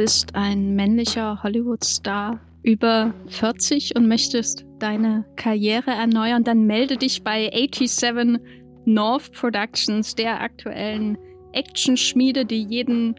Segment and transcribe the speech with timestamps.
[0.00, 7.50] bist ein männlicher Hollywood-Star über 40 und möchtest deine Karriere erneuern, dann melde dich bei
[7.52, 8.40] 87
[8.86, 11.18] North Productions, der aktuellen
[11.52, 13.14] Actionschmiede, die jeden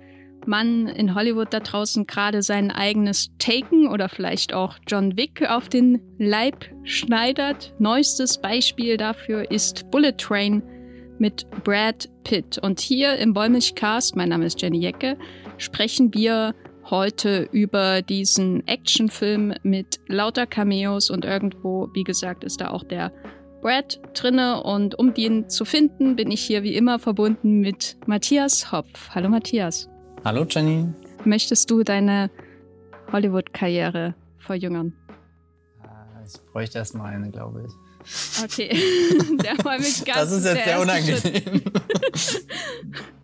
[0.48, 5.70] Mann in Hollywood da draußen gerade sein eigenes Taken oder vielleicht auch John Wick auf
[5.70, 7.76] den Leib schneidert.
[7.78, 10.64] Neuestes Beispiel dafür ist Bullet Train
[11.20, 12.58] mit Brad Pitt.
[12.58, 15.16] Und hier im Wollmilchcast, mein Name ist Jenny Jecke,
[15.60, 16.56] sprechen wir
[16.92, 23.12] heute über diesen Actionfilm mit lauter Cameos und irgendwo, wie gesagt, ist da auch der
[23.62, 28.72] Brad drinne und um den zu finden, bin ich hier wie immer verbunden mit Matthias
[28.72, 29.10] Hopf.
[29.12, 29.90] Hallo Matthias.
[30.26, 30.88] Hallo Jenny.
[31.24, 32.30] Möchtest du deine
[33.12, 34.94] Hollywood-Karriere verjüngern?
[35.84, 38.44] Äh, ich bräuchte erstmal eine, glaube ich.
[38.44, 38.70] Okay,
[39.44, 41.62] der war mich ganz Das ist jetzt sehr unangenehm.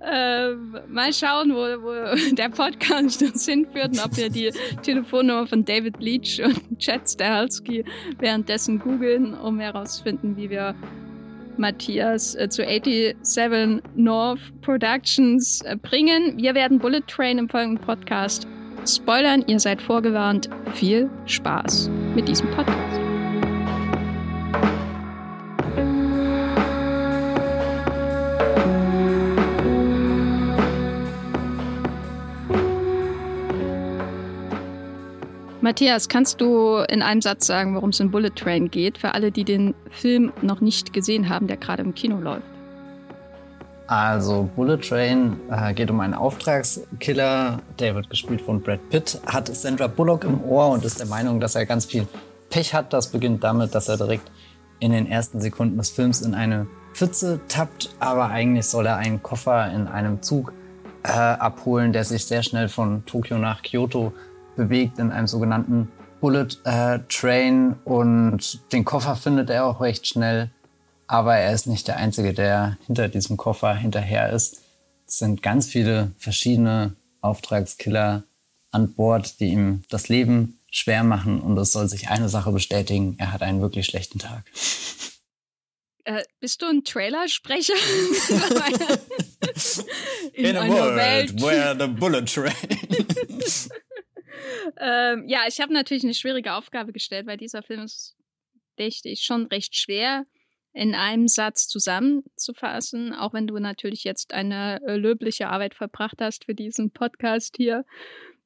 [0.00, 4.50] ähm, mal schauen, wo, wo der Podcast uns hinführt und ob wir die
[4.82, 7.84] Telefonnummer von David Leach und Chad Stahelski
[8.18, 10.74] währenddessen googeln, um herauszufinden, wie wir
[11.56, 16.38] Matthias äh, zu 87 North Productions äh, bringen.
[16.38, 18.46] Wir werden Bullet Train im folgenden Podcast
[18.86, 19.44] spoilern.
[19.46, 20.48] Ihr seid vorgewarnt.
[20.74, 22.91] Viel Spaß mit diesem Podcast.
[35.62, 39.30] Matthias, kannst du in einem Satz sagen, worum es in Bullet Train geht, für alle,
[39.30, 42.42] die den Film noch nicht gesehen haben, der gerade im Kino läuft?
[43.86, 49.54] Also Bullet Train äh, geht um einen Auftragskiller, der wird gespielt von Brad Pitt, hat
[49.54, 52.08] Sandra Bullock im Ohr und ist der Meinung, dass er ganz viel
[52.50, 52.92] Pech hat.
[52.92, 54.32] Das beginnt damit, dass er direkt
[54.80, 59.22] in den ersten Sekunden des Films in eine Pfütze tappt, aber eigentlich soll er einen
[59.22, 60.52] Koffer in einem Zug
[61.04, 64.12] äh, abholen, der sich sehr schnell von Tokio nach Kyoto
[64.56, 65.90] bewegt in einem sogenannten
[66.20, 70.50] Bullet äh, Train und den Koffer findet er auch recht schnell.
[71.06, 74.62] Aber er ist nicht der Einzige, der hinter diesem Koffer hinterher ist.
[75.06, 78.22] Es sind ganz viele verschiedene Auftragskiller
[78.70, 81.40] an Bord, die ihm das Leben schwer machen.
[81.40, 84.44] Und es soll sich eine Sache bestätigen, er hat einen wirklich schlechten Tag.
[86.04, 87.74] Äh, bist du ein Trailersprecher?
[90.32, 91.42] In, In a world Welt.
[91.42, 92.52] where the bullet train
[94.78, 98.16] ähm, ja, ich habe natürlich eine schwierige Aufgabe gestellt, weil dieser Film ist,
[98.76, 100.26] dachte ich, schon recht schwer
[100.72, 106.46] in einem Satz zusammenzufassen, auch wenn du natürlich jetzt eine äh, löbliche Arbeit verbracht hast
[106.46, 107.84] für diesen Podcast hier.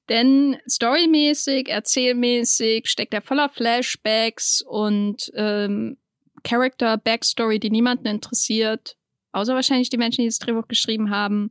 [0.09, 5.99] Denn storymäßig, erzählmäßig steckt er voller Flashbacks und ähm,
[6.45, 8.97] Character Backstory, die niemanden interessiert,
[9.33, 11.51] außer wahrscheinlich die Menschen, die das Drehbuch geschrieben haben.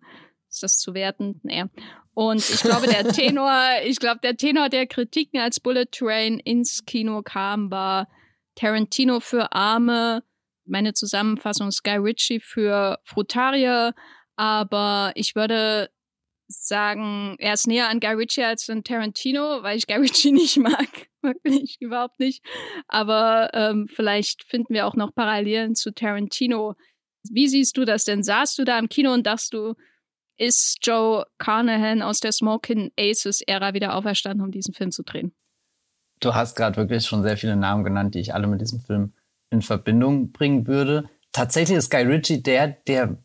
[0.49, 1.41] Ist das zu werten?
[1.43, 1.69] Naja.
[2.15, 6.85] Und ich glaube, der Tenor, ich glaube, der Tenor der Kritiken als Bullet Train ins
[6.85, 8.07] Kino kam, war
[8.55, 10.23] Tarantino für Arme,
[10.65, 13.93] meine Zusammenfassung Sky Ritchie für Frutarier,
[14.37, 15.89] aber ich würde
[16.47, 20.57] sagen, er ist näher an Guy Ritchie als an Tarantino, weil ich Guy Ritchie nicht
[20.57, 21.07] mag.
[21.21, 22.45] Wirklich, überhaupt nicht.
[22.87, 26.75] Aber ähm, vielleicht finden wir auch noch Parallelen zu Tarantino.
[27.29, 28.23] Wie siehst du das denn?
[28.23, 29.73] Saßt du da im Kino und dachtest du,
[30.37, 35.33] ist Joe Carnahan aus der Smoking Aces-Ära wieder auferstanden, um diesen Film zu drehen.
[36.19, 39.13] Du hast gerade wirklich schon sehr viele Namen genannt, die ich alle mit diesem Film
[39.49, 41.09] in Verbindung bringen würde.
[41.31, 43.17] Tatsächlich ist Guy Ritchie der, der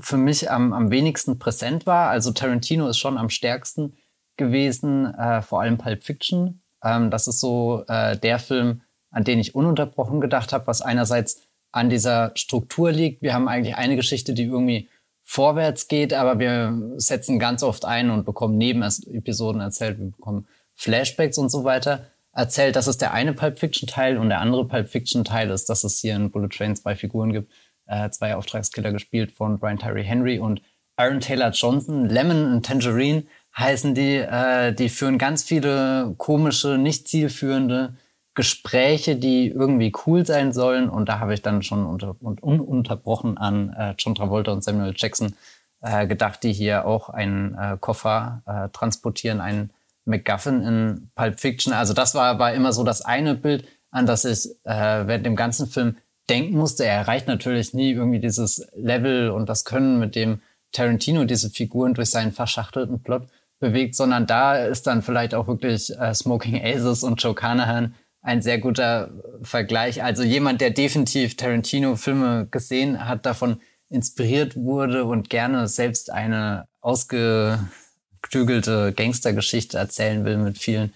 [0.00, 2.10] für mich am, am wenigsten präsent war.
[2.10, 3.96] Also Tarantino ist schon am stärksten
[4.36, 6.62] gewesen, äh, vor allem Pulp Fiction.
[6.82, 11.42] Ähm, das ist so äh, der Film, an den ich ununterbrochen gedacht habe, was einerseits
[11.72, 13.22] an dieser Struktur liegt.
[13.22, 14.88] Wir haben eigentlich eine Geschichte, die irgendwie
[15.30, 21.36] vorwärts geht, aber wir setzen ganz oft ein und bekommen Nebenepisoden erzählt, wir bekommen Flashbacks
[21.36, 22.76] und so weiter erzählt.
[22.76, 25.84] Das ist der eine Pulp Fiction Teil und der andere Pulp Fiction Teil ist, dass
[25.84, 27.52] es hier in Bullet Train zwei Figuren gibt,
[27.86, 30.62] äh, zwei Auftragskiller gespielt von Brian Tyree Henry und
[30.96, 32.08] Aaron Taylor Johnson.
[32.08, 33.24] Lemon und Tangerine
[33.56, 34.16] heißen die.
[34.16, 37.96] Äh, die führen ganz viele komische, nicht zielführende
[38.38, 40.88] Gespräche, die irgendwie cool sein sollen.
[40.88, 45.34] Und da habe ich dann schon unter, ununterbrochen an äh, John Travolta und Samuel Jackson
[45.80, 49.70] äh, gedacht, die hier auch einen äh, Koffer äh, transportieren, einen
[50.04, 51.72] MacGuffin in Pulp Fiction.
[51.72, 55.34] Also das war, war immer so das eine Bild, an das ich äh, während dem
[55.34, 55.96] ganzen Film
[56.30, 56.84] denken musste.
[56.84, 61.94] Er erreicht natürlich nie irgendwie dieses Level und das Können, mit dem Tarantino diese Figuren
[61.94, 63.26] durch seinen verschachtelten Plot
[63.58, 68.42] bewegt, sondern da ist dann vielleicht auch wirklich äh, Smoking Aces und Joe Carnahan ein
[68.42, 69.10] sehr guter
[69.42, 70.02] Vergleich.
[70.02, 78.92] Also jemand, der definitiv Tarantino-Filme gesehen hat, davon inspiriert wurde und gerne selbst eine ausgeklügelte
[78.92, 80.92] Gangstergeschichte erzählen will mit vielen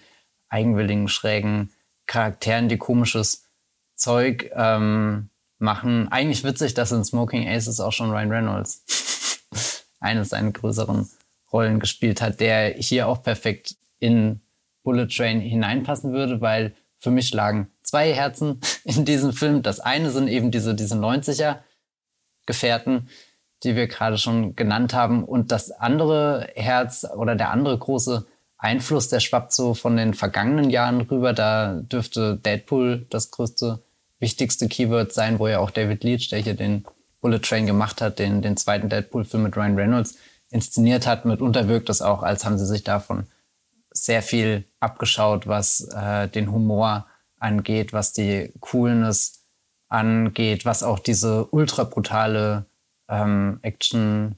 [0.49, 1.71] eigenwilligen, schrägen
[2.05, 3.43] Charakteren, die komisches
[3.95, 6.11] Zeug ähm, machen.
[6.11, 8.83] Eigentlich witzig, dass in Smoking Aces auch schon Ryan Reynolds
[9.99, 11.09] eines seiner größeren
[11.51, 14.41] Rollen gespielt hat, der hier auch perfekt in
[14.83, 19.61] Bullet Train hineinpassen würde, weil für mich lagen zwei Herzen in diesem Film.
[19.61, 21.57] Das eine sind eben diese, diese 90er
[22.45, 23.09] Gefährten,
[23.63, 25.25] die wir gerade schon genannt haben.
[25.25, 28.25] Und das andere Herz oder der andere große
[28.57, 31.33] Einfluss, der schwappt so von den vergangenen Jahren rüber.
[31.33, 33.83] Da dürfte Deadpool das größte,
[34.19, 36.85] wichtigste Keyword sein, wo ja auch David Leach, der hier den
[37.19, 40.17] Bullet Train gemacht hat, den, den zweiten Deadpool-Film mit Ryan Reynolds
[40.49, 41.25] inszeniert hat.
[41.25, 43.27] Mitunter wirkt es auch, als haben sie sich davon
[43.93, 47.07] sehr viel abgeschaut, was äh, den Humor
[47.37, 49.45] angeht, was die Coolness
[49.89, 52.65] angeht, was auch diese ultra brutale
[53.07, 54.35] ähm, Action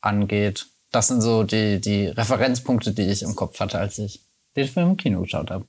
[0.00, 0.66] angeht.
[0.90, 4.20] Das sind so die, die Referenzpunkte, die ich im Kopf hatte, als ich
[4.56, 5.66] den Film im Kino geschaut habe.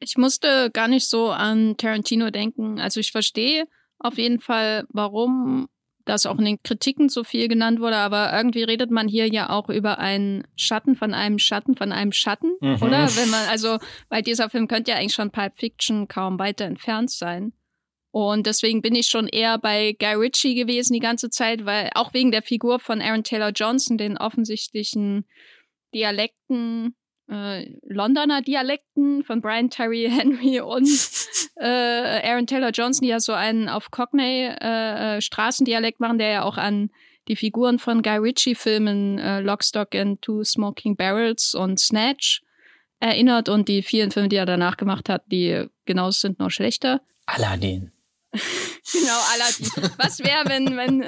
[0.00, 2.80] Ich musste gar nicht so an Tarantino denken.
[2.80, 3.66] Also ich verstehe
[3.98, 5.68] auf jeden Fall, warum
[6.06, 9.50] das auch in den Kritiken so viel genannt wurde, aber irgendwie redet man hier ja
[9.50, 12.76] auch über einen Schatten von einem Schatten von einem Schatten, mhm.
[12.80, 13.08] oder?
[13.16, 17.10] Wenn man, also, weil dieser Film könnte ja eigentlich schon Pulp Fiction kaum weiter entfernt
[17.10, 17.52] sein.
[18.12, 22.14] Und deswegen bin ich schon eher bei Guy Ritchie gewesen die ganze Zeit, weil auch
[22.14, 25.26] wegen der Figur von Aaron Taylor Johnson, den offensichtlichen
[25.92, 26.94] Dialekten
[27.28, 30.86] äh, Londoner Dialekten von Brian Terry Henry und
[31.56, 36.30] äh, Aaron Taylor Johnson, die ja so einen auf Cockney äh, äh, Straßendialekt machen, der
[36.30, 36.90] ja auch an
[37.28, 42.42] die Figuren von Guy Ritchie-Filmen äh, Lockstock and Two Smoking Barrels und Snatch
[43.00, 47.00] erinnert und die vielen Filme, die er danach gemacht hat, die genauso sind, noch schlechter.
[47.26, 47.90] Aladdin.
[48.32, 49.68] genau, Aladdin.
[49.98, 51.00] Was wäre, wenn, wenn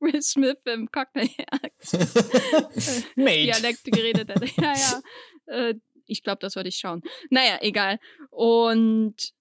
[0.00, 4.46] Will Smith im Cockney-Dialekt geredet hätte?
[4.60, 5.02] Ja, ja.
[5.46, 5.74] Äh,
[6.06, 7.02] ich glaube, das würde ich schauen.
[7.30, 7.98] Naja, egal.
[8.30, 9.32] Und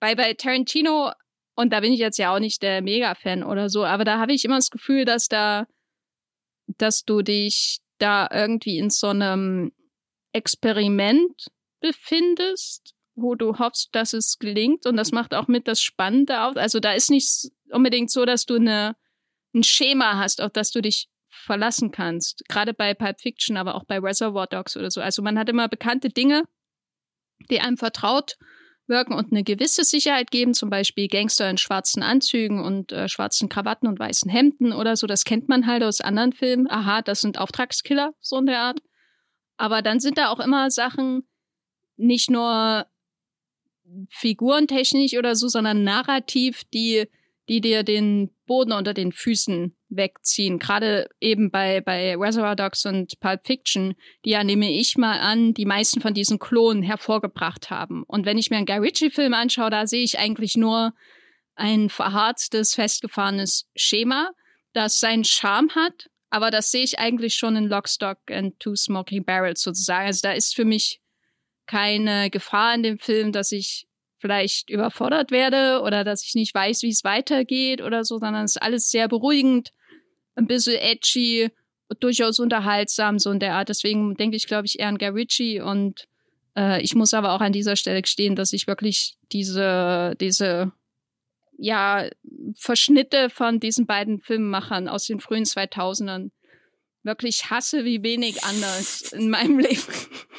[0.00, 1.12] bei, bei Tarantino,
[1.54, 4.32] und da bin ich jetzt ja auch nicht der Mega-Fan oder so, aber da habe
[4.32, 5.66] ich immer das Gefühl, dass da,
[6.78, 9.72] dass du dich da irgendwie in so einem
[10.32, 11.48] Experiment
[11.80, 14.86] befindest, wo du hoffst, dass es gelingt.
[14.86, 16.56] Und das macht auch mit das Spannende aus.
[16.56, 18.96] Also da ist nicht unbedingt so, dass du eine,
[19.54, 22.42] ein Schema hast, auf das du dich verlassen kannst.
[22.48, 25.00] Gerade bei Pulp Fiction, aber auch bei Reservoir Dogs oder so.
[25.00, 26.44] Also man hat immer bekannte Dinge,
[27.50, 28.36] die einem vertraut
[28.88, 33.48] wirken und eine gewisse Sicherheit geben, zum Beispiel Gangster in schwarzen Anzügen und äh, schwarzen
[33.48, 35.06] Krawatten und weißen Hemden oder so.
[35.06, 36.70] Das kennt man halt aus anderen Filmen.
[36.70, 38.80] Aha, das sind Auftragskiller, so in der Art.
[39.56, 41.26] Aber dann sind da auch immer Sachen,
[41.96, 42.86] nicht nur
[44.08, 47.08] figurentechnisch oder so, sondern narrativ, die,
[47.48, 50.58] die dir den Boden unter den Füßen wegziehen.
[50.58, 53.94] Gerade eben bei, bei Reservoir Dogs und Pulp Fiction,
[54.24, 58.04] die ja, nehme ich mal an, die meisten von diesen Klonen hervorgebracht haben.
[58.06, 60.92] Und wenn ich mir einen Guy Ritchie-Film anschaue, da sehe ich eigentlich nur
[61.54, 64.30] ein verharztes, festgefahrenes Schema,
[64.72, 69.24] das seinen Charme hat, aber das sehe ich eigentlich schon in Lockstock and Two Smoking
[69.24, 70.06] Barrels sozusagen.
[70.06, 71.00] Also da ist für mich
[71.66, 73.86] keine Gefahr in dem Film, dass ich
[74.18, 78.56] vielleicht überfordert werde oder dass ich nicht weiß, wie es weitergeht oder so, sondern es
[78.56, 79.72] ist alles sehr beruhigend,
[80.36, 81.50] ein bisschen edgy,
[82.00, 83.68] durchaus unterhaltsam, so in der Art.
[83.68, 86.06] Deswegen denke ich, glaube ich, eher an Guy und
[86.56, 90.72] äh, ich muss aber auch an dieser Stelle gestehen, dass ich wirklich diese, diese,
[91.58, 92.08] ja,
[92.54, 96.30] Verschnitte von diesen beiden Filmemachern aus den frühen 2000ern
[97.02, 99.82] wirklich hasse wie wenig anders in meinem Leben.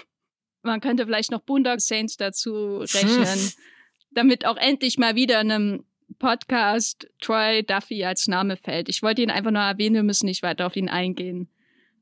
[0.64, 3.54] Man könnte vielleicht noch Boondock Saints dazu rechnen,
[4.12, 5.86] damit auch endlich mal wieder einem
[6.20, 8.90] Podcast Troy Duffy als Name fällt.
[8.90, 11.50] Ich wollte ihn einfach nur erwähnen, wir müssen nicht weiter auf ihn eingehen.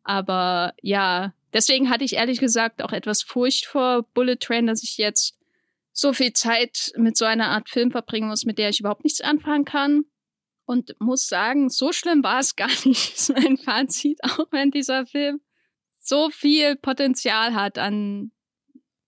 [0.04, 4.98] Aber ja, deswegen hatte ich ehrlich gesagt auch etwas Furcht vor Bullet Train, dass ich
[4.98, 5.38] jetzt
[5.92, 9.22] so viel Zeit mit so einer Art Film verbringen muss, mit der ich überhaupt nichts
[9.22, 10.06] anfangen kann.
[10.66, 15.06] Und muss sagen, so schlimm war es gar nicht, ist mein Fazit, auch wenn dieser
[15.06, 15.42] Film
[16.00, 18.32] so viel Potenzial hat an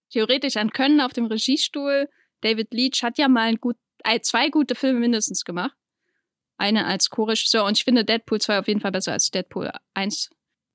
[0.10, 2.10] theoretisch an Können auf dem Regiestuhl.
[2.42, 3.78] David Leach hat ja mal gut,
[4.22, 5.76] zwei gute Filme mindestens gemacht.
[6.58, 10.30] Eine als Co-Regisseur und ich finde Deadpool 2 auf jeden Fall besser als Deadpool 1.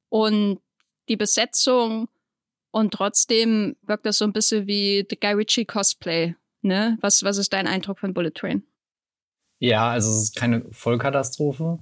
[0.09, 0.61] Und
[1.09, 2.09] die Besetzung
[2.71, 6.35] und trotzdem wirkt das so ein bisschen wie The Guy Ritchie Cosplay.
[6.63, 6.99] Ne?
[7.01, 8.63] Was, was ist dein Eindruck von Bullet Train?
[9.59, 11.79] Ja, also es ist keine Vollkatastrophe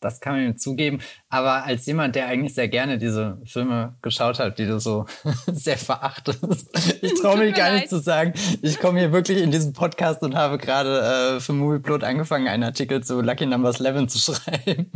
[0.00, 1.00] das kann man ihm zugeben.
[1.28, 5.06] Aber als jemand, der eigentlich sehr gerne diese Filme geschaut hat, die du so
[5.46, 9.72] sehr verachtest, ich traue mich gar nicht zu sagen, ich komme hier wirklich in diesen
[9.72, 14.18] Podcast und habe gerade äh, für Movieplot angefangen, einen Artikel zu Lucky Numbers 11 zu
[14.32, 14.90] schreiben,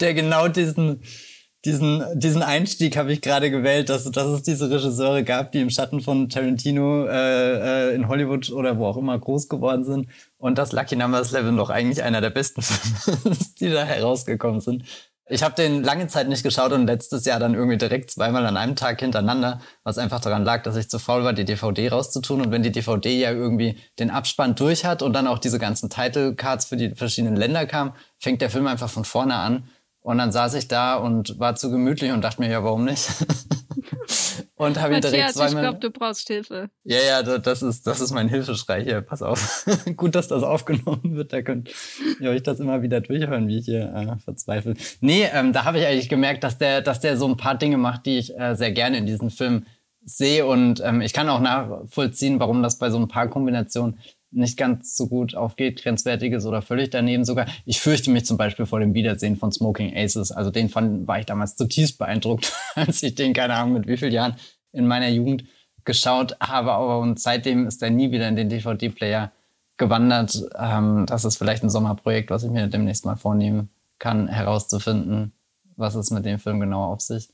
[0.00, 1.02] der genau diesen
[1.64, 5.70] diesen, diesen Einstieg habe ich gerade gewählt, dass, dass es diese Regisseure gab, die im
[5.70, 10.08] Schatten von Tarantino äh, äh, in Hollywood oder wo auch immer groß geworden sind.
[10.38, 14.60] Und dass Lucky Numbers 11 doch eigentlich einer der besten Filme ist, die da herausgekommen
[14.60, 14.84] sind.
[15.28, 18.56] Ich habe den lange Zeit nicht geschaut und letztes Jahr dann irgendwie direkt zweimal an
[18.56, 22.40] einem Tag hintereinander, was einfach daran lag, dass ich zu faul war, die DVD rauszutun.
[22.40, 25.88] Und wenn die DVD ja irgendwie den Abspann durch hat und dann auch diese ganzen
[25.88, 29.68] Title Cards für die verschiedenen Länder kam, fängt der Film einfach von vorne an.
[30.02, 33.08] Und dann saß ich da und war zu gemütlich und dachte mir, ja, warum nicht?
[34.56, 35.62] und habe ihn direkt zweimal.
[35.64, 36.70] Ich glaube, du brauchst Hilfe.
[36.82, 39.00] Ja, ja, das ist, das ist mein Hilfeschrei hier.
[39.00, 39.64] Pass auf.
[39.96, 41.32] Gut, dass das aufgenommen wird.
[41.32, 41.70] Da könnt
[42.18, 44.74] ihr euch das immer wieder durchhören, wie ich hier äh, verzweifle.
[45.00, 47.78] Nee, ähm, da habe ich eigentlich gemerkt, dass der, dass der so ein paar Dinge
[47.78, 49.66] macht, die ich äh, sehr gerne in diesem Film
[50.04, 50.46] sehe.
[50.46, 53.98] Und ähm, ich kann auch nachvollziehen, warum das bei so ein paar Kombinationen
[54.32, 57.46] nicht ganz so gut aufgeht, grenzwertiges oder völlig daneben sogar.
[57.64, 60.32] Ich fürchte mich zum Beispiel vor dem Wiedersehen von Smoking Aces.
[60.32, 63.96] Also den fand, war ich damals zutiefst beeindruckt, als ich den, keine Ahnung mit wie
[63.96, 64.36] vielen Jahren
[64.72, 65.44] in meiner Jugend
[65.84, 66.72] geschaut habe.
[66.72, 69.32] Aber und seitdem ist er nie wieder in den DVD-Player
[69.76, 70.42] gewandert.
[70.58, 75.32] Ähm, das ist vielleicht ein Sommerprojekt, was ich mir demnächst mal vornehmen kann, herauszufinden,
[75.76, 77.28] was es mit dem Film genau auf sich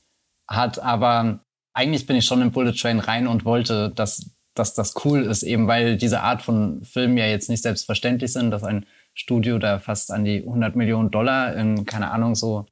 [0.47, 0.79] hat.
[0.79, 1.39] Aber
[1.73, 5.43] eigentlich bin ich schon im Bullet Train rein und wollte, dass dass das cool ist,
[5.43, 9.79] eben weil diese Art von Filmen ja jetzt nicht selbstverständlich sind, dass ein Studio da
[9.79, 12.65] fast an die 100 Millionen Dollar in, keine Ahnung, so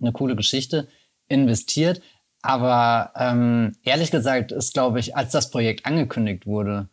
[0.00, 0.88] eine coole Geschichte
[1.28, 2.02] investiert.
[2.42, 6.88] Aber ähm, ehrlich gesagt ist, glaube ich, als das Projekt angekündigt wurde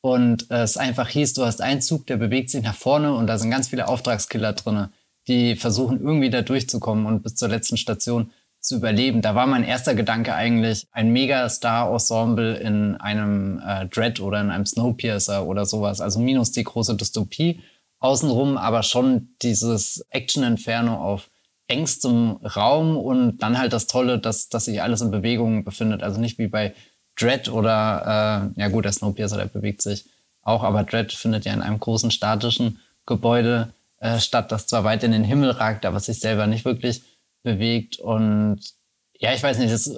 [0.00, 3.38] und es einfach hieß, du hast einen Zug, der bewegt sich nach vorne und da
[3.38, 4.88] sind ganz viele Auftragskiller drin,
[5.28, 8.30] die versuchen irgendwie da durchzukommen und bis zur letzten Station
[8.62, 9.22] zu überleben.
[9.22, 14.64] Da war mein erster Gedanke eigentlich ein Megastar-Ensemble in einem äh, Dread oder in einem
[14.64, 16.00] Snowpiercer oder sowas.
[16.00, 17.60] Also minus die große Dystopie
[17.98, 21.28] außenrum, aber schon dieses Action-Inferno auf
[21.66, 26.02] engstem Raum und dann halt das Tolle, dass, dass sich alles in Bewegung befindet.
[26.02, 26.74] Also nicht wie bei
[27.18, 30.06] Dread oder, äh, ja gut, der Snowpiercer, der bewegt sich
[30.42, 35.04] auch, aber Dread findet ja in einem großen statischen Gebäude äh, statt, das zwar weit
[35.04, 37.02] in den Himmel ragt, aber sich selber nicht wirklich
[37.42, 37.98] bewegt.
[37.98, 38.60] Und
[39.18, 39.90] ja, ich weiß nicht, das,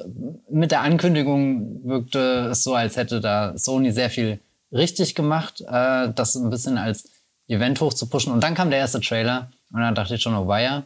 [0.51, 4.41] mit der Ankündigung wirkte es so, als hätte da Sony sehr viel
[4.73, 7.11] richtig gemacht, äh, das ein bisschen als
[7.49, 8.33] Event hochzupuschen.
[8.33, 10.85] Und dann kam der erste Trailer und dann dachte ich schon, oh weia,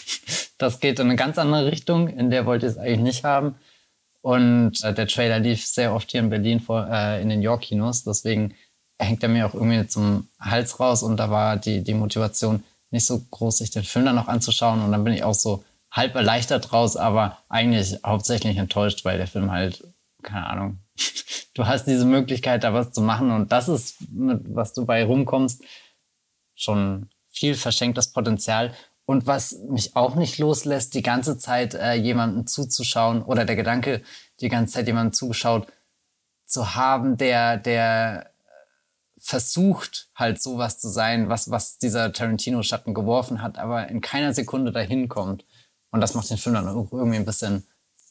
[0.58, 3.56] das geht in eine ganz andere Richtung, in der wollte ich es eigentlich nicht haben.
[4.22, 8.04] Und äh, der Trailer lief sehr oft hier in Berlin vor, äh, in den York-Kinos,
[8.04, 8.54] deswegen
[8.98, 13.06] hängt er mir auch irgendwie zum Hals raus und da war die, die Motivation nicht
[13.06, 14.82] so groß, sich den Film dann noch anzuschauen.
[14.82, 15.64] Und dann bin ich auch so
[15.96, 19.82] halb erleichtert draus, aber eigentlich hauptsächlich enttäuscht, weil der Film halt,
[20.22, 20.78] keine Ahnung,
[21.54, 25.04] du hast diese Möglichkeit, da was zu machen und das ist, mit was du bei
[25.04, 25.62] rumkommst,
[26.54, 28.74] schon viel verschenktes Potenzial.
[29.04, 34.02] Und was mich auch nicht loslässt, die ganze Zeit äh, jemanden zuzuschauen oder der Gedanke,
[34.40, 35.68] die ganze Zeit jemanden zugeschaut
[36.44, 38.30] zu haben, der, der
[39.16, 44.72] versucht halt sowas zu sein, was, was dieser Tarantino-Schatten geworfen hat, aber in keiner Sekunde
[44.72, 45.44] dahin kommt.
[45.96, 47.64] Und das macht den Film dann irgendwie ein bisschen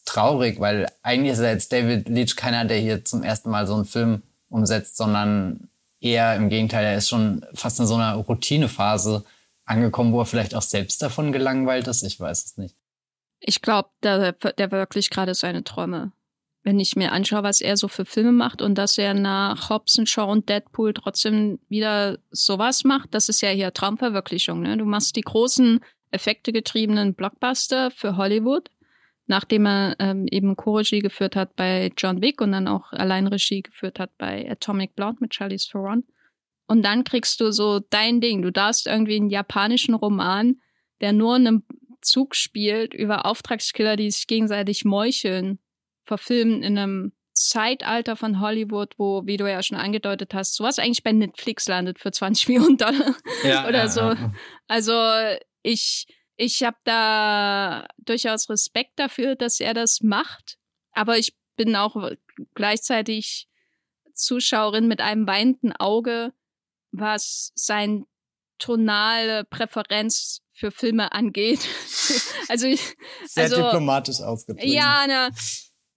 [0.06, 3.76] traurig, weil eigentlich ist ja jetzt David Leach keiner, der hier zum ersten Mal so
[3.76, 5.70] einen Film umsetzt, sondern
[6.02, 9.24] eher im Gegenteil, er ist schon fast in so einer Routinephase
[9.66, 12.02] angekommen, wo er vielleicht auch selbst davon gelangweilt ist.
[12.02, 12.76] Ich weiß es nicht.
[13.40, 16.12] Ich glaube, der, der wirklich gerade seine Träume.
[16.64, 20.08] Wenn ich mir anschaue, was er so für Filme macht und dass er nach Hobson
[20.08, 24.62] Shaw und Deadpool trotzdem wieder sowas macht, das ist ja hier Traumverwirklichung.
[24.62, 24.76] Ne?
[24.76, 25.82] Du machst die großen
[26.16, 28.70] effektegetriebenen Blockbuster für Hollywood,
[29.28, 33.62] nachdem er ähm, eben Co-Regie geführt hat bei John Wick und dann auch allein Regie
[33.62, 36.04] geführt hat bei Atomic Blonde mit Charlize Theron.
[36.68, 38.42] Und dann kriegst du so dein Ding.
[38.42, 40.56] Du darfst irgendwie einen japanischen Roman,
[41.02, 41.64] der nur in einem
[42.02, 45.60] Zug spielt, über Auftragskiller, die sich gegenseitig meucheln,
[46.06, 51.04] verfilmen in einem Zeitalter von Hollywood, wo, wie du ja schon angedeutet hast, sowas eigentlich
[51.04, 54.02] bei Netflix landet für 20 Millionen Dollar ja, oder ja, so.
[54.02, 54.32] Ja.
[54.68, 54.94] Also
[55.66, 56.06] ich,
[56.38, 60.58] ich habe da durchaus Respekt dafür, dass er das macht.
[60.92, 62.12] Aber ich bin auch
[62.54, 63.48] gleichzeitig
[64.14, 66.34] Zuschauerin mit einem weinenden Auge,
[66.92, 68.06] was sein
[68.60, 71.68] tonale Präferenz für Filme angeht.
[72.48, 72.96] also ich,
[73.26, 74.66] sehr also, diplomatisch ausgedrückt.
[74.66, 75.30] Ja, ne,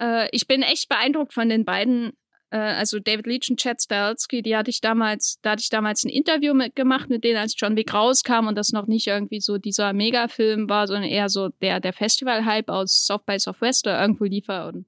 [0.00, 2.16] äh, ich bin echt beeindruckt von den beiden
[2.50, 6.04] äh, also David Leach und Chad Stahelski, die hatte ich damals, da hatte ich damals
[6.04, 9.40] ein Interview mit gemacht mit denen, als John Wick rauskam und das noch nicht irgendwie
[9.40, 14.00] so dieser Megafilm war, sondern eher so der, der Festival-Hype aus South by Southwest oder
[14.00, 14.86] irgendwo liefer und,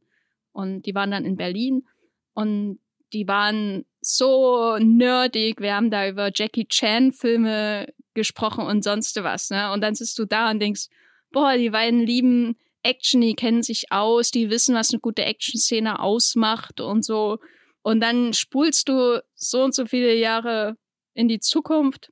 [0.52, 1.86] und die waren dann in Berlin
[2.34, 2.78] und
[3.12, 5.60] die waren so nerdig.
[5.60, 9.72] Wir haben da über Jackie Chan Filme gesprochen und sonst was, ne?
[9.72, 10.88] Und dann sitzt du da und denkst,
[11.32, 16.00] boah, die beiden lieben Action, die kennen sich aus, die wissen, was eine gute Action-Szene
[16.00, 17.38] ausmacht und so.
[17.82, 20.76] Und dann spulst du so und so viele Jahre
[21.14, 22.10] in die Zukunft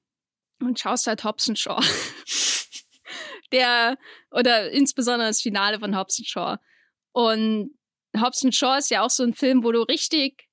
[0.61, 1.81] und schaust halt Hobson Shaw.
[3.53, 3.97] Der,
[4.31, 6.57] oder insbesondere das Finale von Hobson Shaw.
[7.13, 7.71] Und
[8.19, 10.49] Hobson Shaw ist ja auch so ein Film, wo du richtig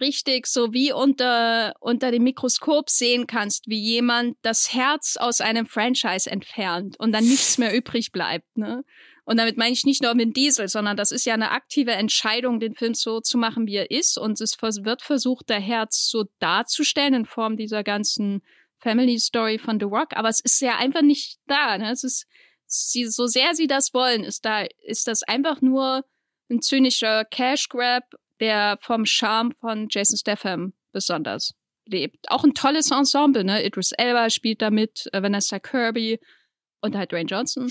[0.00, 5.66] richtig so wie unter, unter dem Mikroskop sehen kannst, wie jemand das Herz aus einem
[5.66, 8.56] Franchise entfernt und dann nichts mehr übrig bleibt.
[8.56, 8.84] Ne?
[9.30, 12.58] Und damit meine ich nicht nur Vin Diesel, sondern das ist ja eine aktive Entscheidung,
[12.58, 14.18] den Film so zu machen, wie er ist.
[14.18, 18.42] Und es wird versucht, der Herz so darzustellen in Form dieser ganzen
[18.78, 20.16] Family Story von The Rock.
[20.16, 21.78] Aber es ist ja einfach nicht da.
[21.78, 21.92] Ne?
[21.92, 22.26] Es ist,
[22.66, 26.04] sie, so sehr sie das wollen, ist da, ist das einfach nur
[26.50, 28.02] ein zynischer Cash Grab
[28.40, 31.54] der vom Charme von Jason Statham besonders
[31.86, 32.28] lebt.
[32.32, 33.64] Auch ein tolles Ensemble, ne?
[33.64, 36.18] Idris Elba spielt da mit, äh, Vanessa Kirby
[36.80, 37.70] und halt Dwayne Johnson.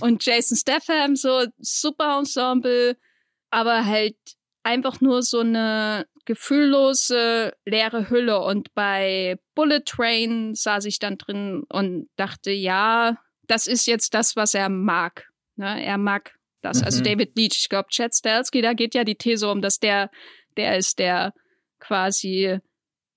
[0.00, 2.96] Und Jason Statham, so super Ensemble,
[3.50, 4.16] aber halt
[4.62, 8.40] einfach nur so eine gefühllose, leere Hülle.
[8.40, 13.18] Und bei Bullet Train saß ich dann drin und dachte, ja,
[13.48, 15.28] das ist jetzt das, was er mag.
[15.56, 15.84] Ne?
[15.84, 16.82] Er mag das.
[16.82, 17.02] Also mhm.
[17.02, 20.10] Also David Leach, ich glaube, Chad Stahelski, da geht ja die These um, dass der,
[20.56, 21.34] der ist, der
[21.80, 22.58] quasi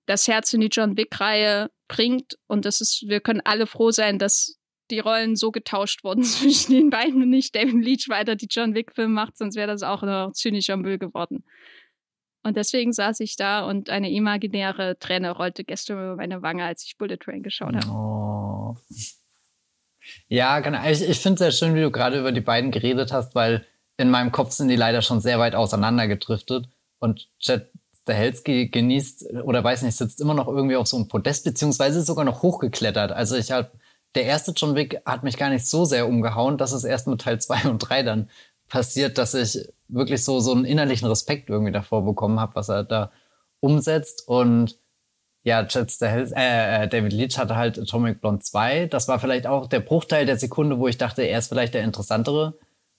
[0.07, 2.37] das Herz in die John Wick-Reihe bringt.
[2.47, 4.57] Und das ist, wir können alle froh sein, dass
[4.91, 8.75] die Rollen so getauscht wurden zwischen den beiden und nicht David Leach weiter die John
[8.75, 11.43] Wick-Filme macht, sonst wäre das auch noch zynischer Müll geworden.
[12.43, 16.83] Und deswegen saß ich da und eine imaginäre Träne rollte gestern über meine Wange, als
[16.85, 17.87] ich Bullet Train geschaut habe.
[17.89, 18.77] Oh.
[20.27, 20.79] Ja, genau.
[20.87, 23.65] Ich, ich finde es sehr schön, wie du gerade über die beiden geredet hast, weil
[23.97, 26.69] in meinem Kopf sind die leider schon sehr weit auseinandergedriftet.
[26.99, 27.71] Und Chad
[28.05, 32.05] Stahelski genießt oder weiß nicht, sitzt immer noch irgendwie auf so einem Podest, beziehungsweise ist
[32.05, 33.11] sogar noch hochgeklettert.
[33.11, 33.71] Also ich habe,
[34.15, 37.21] der erste John Wick hat mich gar nicht so sehr umgehauen, dass es erst mit
[37.21, 38.29] Teil zwei und drei dann
[38.67, 42.83] passiert, dass ich wirklich so, so einen innerlichen Respekt irgendwie davor bekommen habe, was er
[42.83, 43.11] da
[43.59, 44.27] umsetzt.
[44.27, 44.79] Und
[45.43, 48.87] ja, äh, äh, David Leach hatte halt Atomic Blonde 2.
[48.87, 51.83] Das war vielleicht auch der Bruchteil der Sekunde, wo ich dachte, er ist vielleicht der
[51.83, 52.57] interessantere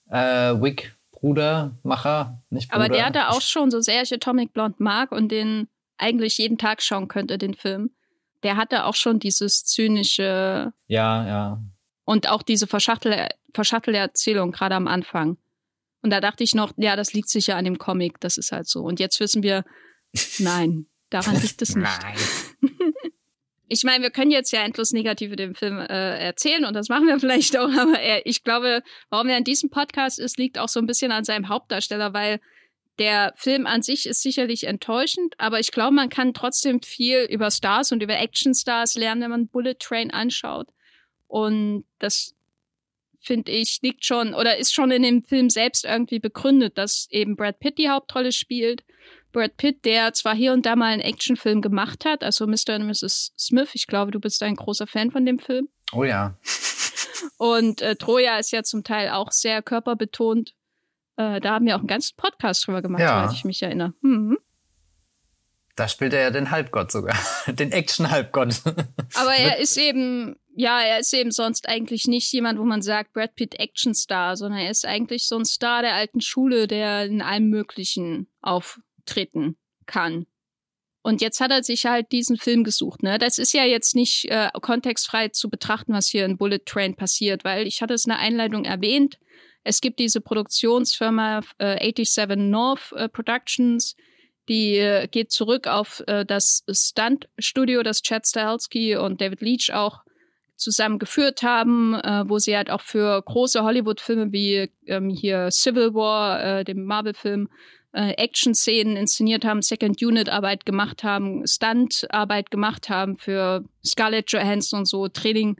[0.09, 2.85] äh, Wick Bruder, Macher, nicht Bruder.
[2.85, 6.57] Aber der hatte auch schon, so sehr ich Atomic Blonde mag und den eigentlich jeden
[6.57, 7.89] Tag schauen könnte, den Film.
[8.43, 10.73] Der hatte auch schon dieses zynische.
[10.87, 11.61] Ja, ja.
[12.05, 15.37] Und auch diese verschachtelte, verschachtelte Erzählung, gerade am Anfang.
[16.01, 18.67] Und da dachte ich noch, ja, das liegt sicher an dem Comic, das ist halt
[18.67, 18.81] so.
[18.81, 19.65] Und jetzt wissen wir,
[20.39, 21.87] nein, Daran liegt es nicht.
[22.01, 22.17] Nein.
[23.69, 27.05] Ich meine, wir können jetzt ja endlos negativ dem Film äh, erzählen und das machen
[27.05, 30.69] wir vielleicht auch, aber er, ich glaube, warum er in diesem Podcast ist, liegt auch
[30.69, 32.39] so ein bisschen an seinem Hauptdarsteller, weil
[32.99, 37.51] der Film an sich ist sicherlich enttäuschend, aber ich glaube, man kann trotzdem viel über
[37.51, 40.67] Stars und über Actionstars lernen, wenn man Bullet Train anschaut.
[41.27, 42.33] Und das
[43.19, 47.35] finde ich liegt schon oder ist schon in dem Film selbst irgendwie begründet, dass eben
[47.35, 48.83] Brad Pitt die Hauptrolle spielt
[49.31, 52.75] Brad Pitt, der zwar hier und da mal einen Actionfilm gemacht hat, also Mr.
[52.75, 53.33] und Mrs.
[53.37, 55.69] Smith, ich glaube, du bist ein großer Fan von dem Film.
[55.93, 56.37] Oh ja.
[57.37, 60.55] Und äh, Troja ist ja zum Teil auch sehr körperbetont.
[61.17, 63.23] Äh, da haben wir auch einen ganzen Podcast drüber gemacht, ja.
[63.23, 63.93] soweit ich mich erinnere.
[64.01, 64.37] Mhm.
[65.75, 67.15] Da spielt er ja den Halbgott sogar.
[67.47, 68.61] den Action-Halbgott.
[69.13, 73.13] Aber er ist eben, ja, er ist eben sonst eigentlich nicht jemand, wo man sagt,
[73.13, 77.21] Brad Pitt Action-Star, sondern er ist eigentlich so ein Star der alten Schule, der in
[77.21, 80.25] allem Möglichen auf treten kann.
[81.03, 83.01] Und jetzt hat er sich halt diesen Film gesucht.
[83.01, 83.17] Ne?
[83.17, 87.45] Das ist ja jetzt nicht äh, kontextfrei zu betrachten, was hier in Bullet Train passiert,
[87.45, 89.17] weil ich hatte es in der Einleitung erwähnt.
[89.67, 93.97] Es gibt diese Produktionsfirma äh, 87 North äh, Productions,
[94.47, 100.03] die äh, geht zurück auf äh, das Stunt-Studio, das Chad Stahelski und David Leach auch
[100.55, 105.93] zusammen geführt haben, äh, wo sie halt auch für große Hollywood-Filme wie ähm, hier Civil
[105.93, 107.49] War, äh, dem Marvel-Film,
[107.93, 115.57] Action-Szenen inszeniert haben, Second-Unit-Arbeit gemacht haben, Stunt-Arbeit gemacht haben für Scarlett Johansson und so, Training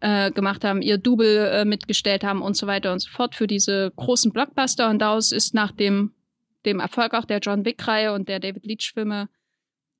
[0.00, 3.46] äh, gemacht haben, ihr Double äh, mitgestellt haben und so weiter und so fort für
[3.46, 4.88] diese großen Blockbuster.
[4.88, 6.14] Und daraus ist nach dem,
[6.64, 9.28] dem Erfolg auch der John Wick-Reihe und der David Leach-Filme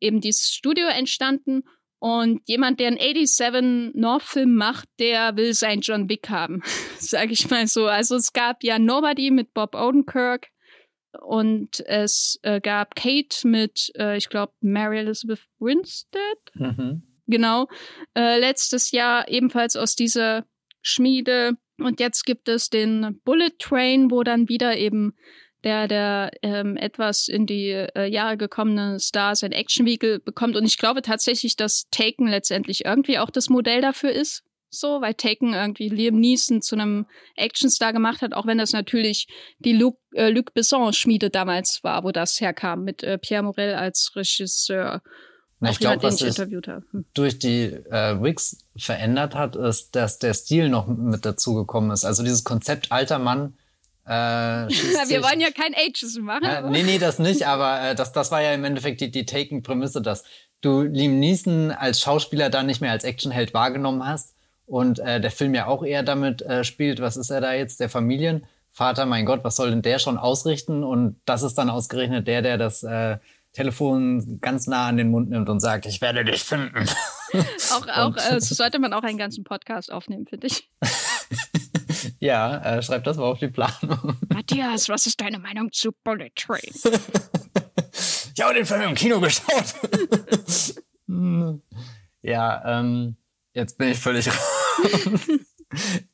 [0.00, 1.62] eben dieses Studio entstanden.
[1.98, 6.62] Und jemand, der einen 87 North-Film macht, der will sein John Wick haben,
[6.98, 7.86] sag ich mal so.
[7.86, 10.48] Also es gab ja Nobody mit Bob Odenkirk,
[11.18, 16.38] und es äh, gab Kate mit, äh, ich glaube, Mary Elizabeth Winstead.
[16.54, 17.02] Mhm.
[17.30, 17.68] Genau.
[18.14, 20.44] Äh, letztes Jahr ebenfalls aus dieser
[20.82, 21.52] Schmiede.
[21.78, 25.14] Und jetzt gibt es den Bullet Train, wo dann wieder eben
[25.64, 30.56] der, der ähm, etwas in die äh, Jahre gekommene Star sein Action Vehicle bekommt.
[30.56, 34.42] Und ich glaube tatsächlich, dass Taken letztendlich irgendwie auch das Modell dafür ist.
[34.72, 39.26] so, weil Taken irgendwie Liam Neeson zu einem Actionstar gemacht hat, auch wenn das natürlich
[39.58, 44.12] die Luc, äh, Luc Besson-Schmiede damals war, wo das herkam, mit äh, Pierre Morel als
[44.14, 45.02] Regisseur.
[45.60, 47.04] Na, ich glaube, was sich hm.
[47.12, 52.04] durch die äh, Wigs verändert hat, ist, dass der Stil noch mit dazugekommen ist.
[52.04, 53.54] Also dieses Konzept alter Mann.
[54.06, 56.44] Äh, wir wollen ja kein Ageism machen.
[56.44, 59.26] Äh, nee, nee, das nicht, aber äh, das, das war ja im Endeffekt die, die
[59.26, 60.24] Taken-Prämisse, dass
[60.62, 64.34] du Liam Neeson als Schauspieler dann nicht mehr als Actionheld wahrgenommen hast
[64.70, 67.80] und äh, der Film ja auch eher damit äh, spielt, was ist er da jetzt,
[67.80, 70.84] der Familienvater, mein Gott, was soll denn der schon ausrichten?
[70.84, 73.18] Und das ist dann ausgerechnet der, der das äh,
[73.52, 76.88] Telefon ganz nah an den Mund nimmt und sagt, ich werde dich finden.
[77.72, 80.68] Auch, auch äh, sollte man auch einen ganzen Podcast aufnehmen, finde ich.
[82.18, 84.16] ja, äh, schreib das mal auf die Planung.
[84.34, 86.58] Matthias, was ist deine Meinung zu Bullet Train?
[88.34, 89.74] ich habe den Film im Kino geschaut.
[92.22, 93.16] ja, ähm,
[93.52, 95.20] jetzt bin ich völlig raus.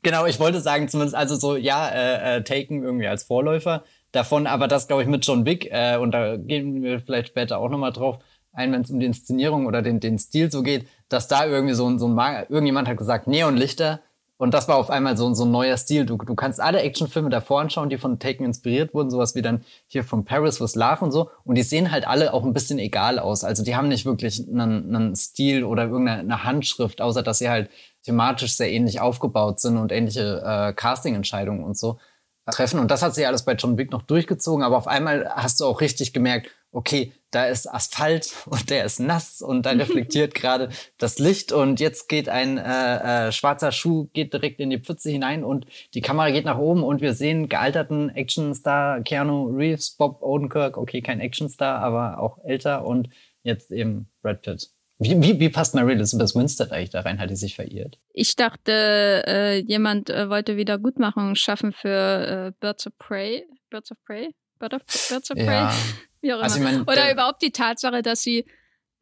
[0.02, 3.84] genau, ich wollte sagen, zumindest, also so, ja, äh, äh, Taken irgendwie als Vorläufer
[4.16, 7.58] davon, aber das glaube ich mit John Wick, äh, und da gehen wir vielleicht später
[7.58, 8.18] auch nochmal drauf
[8.52, 11.74] ein, wenn es um die Inszenierung oder den, den Stil so geht, dass da irgendwie
[11.74, 14.00] so ein, so ein Mag irgendjemand hat gesagt, Neonlichter,
[14.38, 16.04] und das war auf einmal so, so ein neuer Stil.
[16.04, 19.64] Du, du kannst alle Actionfilme davor anschauen, die von Taken inspiriert wurden, sowas wie dann
[19.86, 21.30] hier von Paris with Love und so.
[21.44, 23.44] Und die sehen halt alle auch ein bisschen egal aus.
[23.44, 27.70] Also die haben nicht wirklich einen, einen Stil oder irgendeine Handschrift, außer dass sie halt
[28.04, 31.98] thematisch sehr ähnlich aufgebaut sind und ähnliche äh, Casting-Entscheidungen und so
[32.52, 32.78] treffen.
[32.78, 35.64] Und das hat sich alles bei John Wick noch durchgezogen, aber auf einmal hast du
[35.64, 40.68] auch richtig gemerkt, okay, da ist Asphalt und der ist nass und da reflektiert gerade
[40.98, 41.52] das Licht.
[41.52, 45.66] Und jetzt geht ein äh, äh, schwarzer Schuh geht direkt in die Pfütze hinein und
[45.94, 46.82] die Kamera geht nach oben.
[46.82, 52.84] Und wir sehen gealterten Actionstar Keanu Reeves, Bob Odenkirk, okay, kein Actionstar, aber auch älter.
[52.84, 53.08] Und
[53.42, 54.75] jetzt eben Brad Pitt.
[54.98, 57.18] Wie, wie, wie passt Mary Elizabeth Winstead eigentlich da rein?
[57.18, 57.98] Hat die sich verirrt?
[58.12, 63.44] Ich dachte, äh, jemand äh, wollte Wiedergutmachung schaffen für äh, Birds of Prey.
[63.68, 64.34] Birds of Prey?
[64.58, 65.44] Bird of, Birds of Prey?
[65.44, 65.74] Ja.
[66.22, 66.44] wie auch immer.
[66.44, 68.46] Also ich mein, Oder überhaupt die Tatsache, dass sie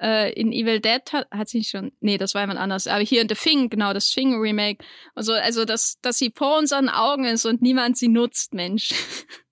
[0.03, 3.23] äh, in Evil Dead hat, hat sie schon, nee, das war jemand anders, aber hier
[3.23, 4.85] in The Thing, genau, das Thing Remake.
[5.15, 8.91] Also, also dass, dass sie vor unseren Augen ist und niemand sie nutzt, Mensch.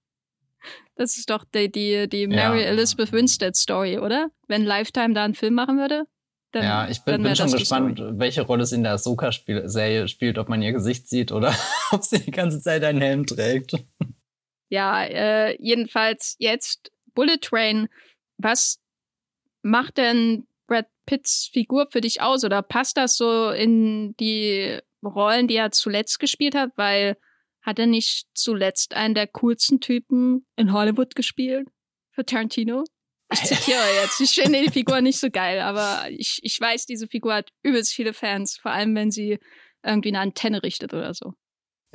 [0.94, 2.66] Das ist doch die, die, die Mary ja.
[2.66, 4.28] Elizabeth Winstead Story, oder?
[4.46, 6.05] Wenn Lifetime da einen Film machen würde?
[6.53, 10.51] Dann, ja, ich bin, bin schon gespannt, welche Rolle sie in der Ahsoka-Serie spielt, ob
[10.51, 11.55] man ihr Gesicht sieht oder
[11.93, 13.75] ob sie die ganze Zeit einen Helm trägt.
[14.69, 17.88] Ja, äh, jedenfalls jetzt Bullet Train.
[18.37, 18.81] Was
[19.62, 22.45] macht denn Brad Pitts Figur für dich aus?
[22.45, 26.71] Oder passt das so in die Rollen, die er zuletzt gespielt hat?
[26.77, 27.17] Weil
[27.62, 31.69] hat er nicht zuletzt einen der coolsten Typen in Hollywood gespielt?
[32.11, 32.85] Für Tarantino?
[33.33, 34.21] Ich zitiere jetzt.
[34.21, 37.92] Ich finde die Figur nicht so geil, aber ich, ich weiß, diese Figur hat übelst
[37.92, 39.38] viele Fans, vor allem wenn sie
[39.83, 41.35] irgendwie eine Antenne richtet oder so.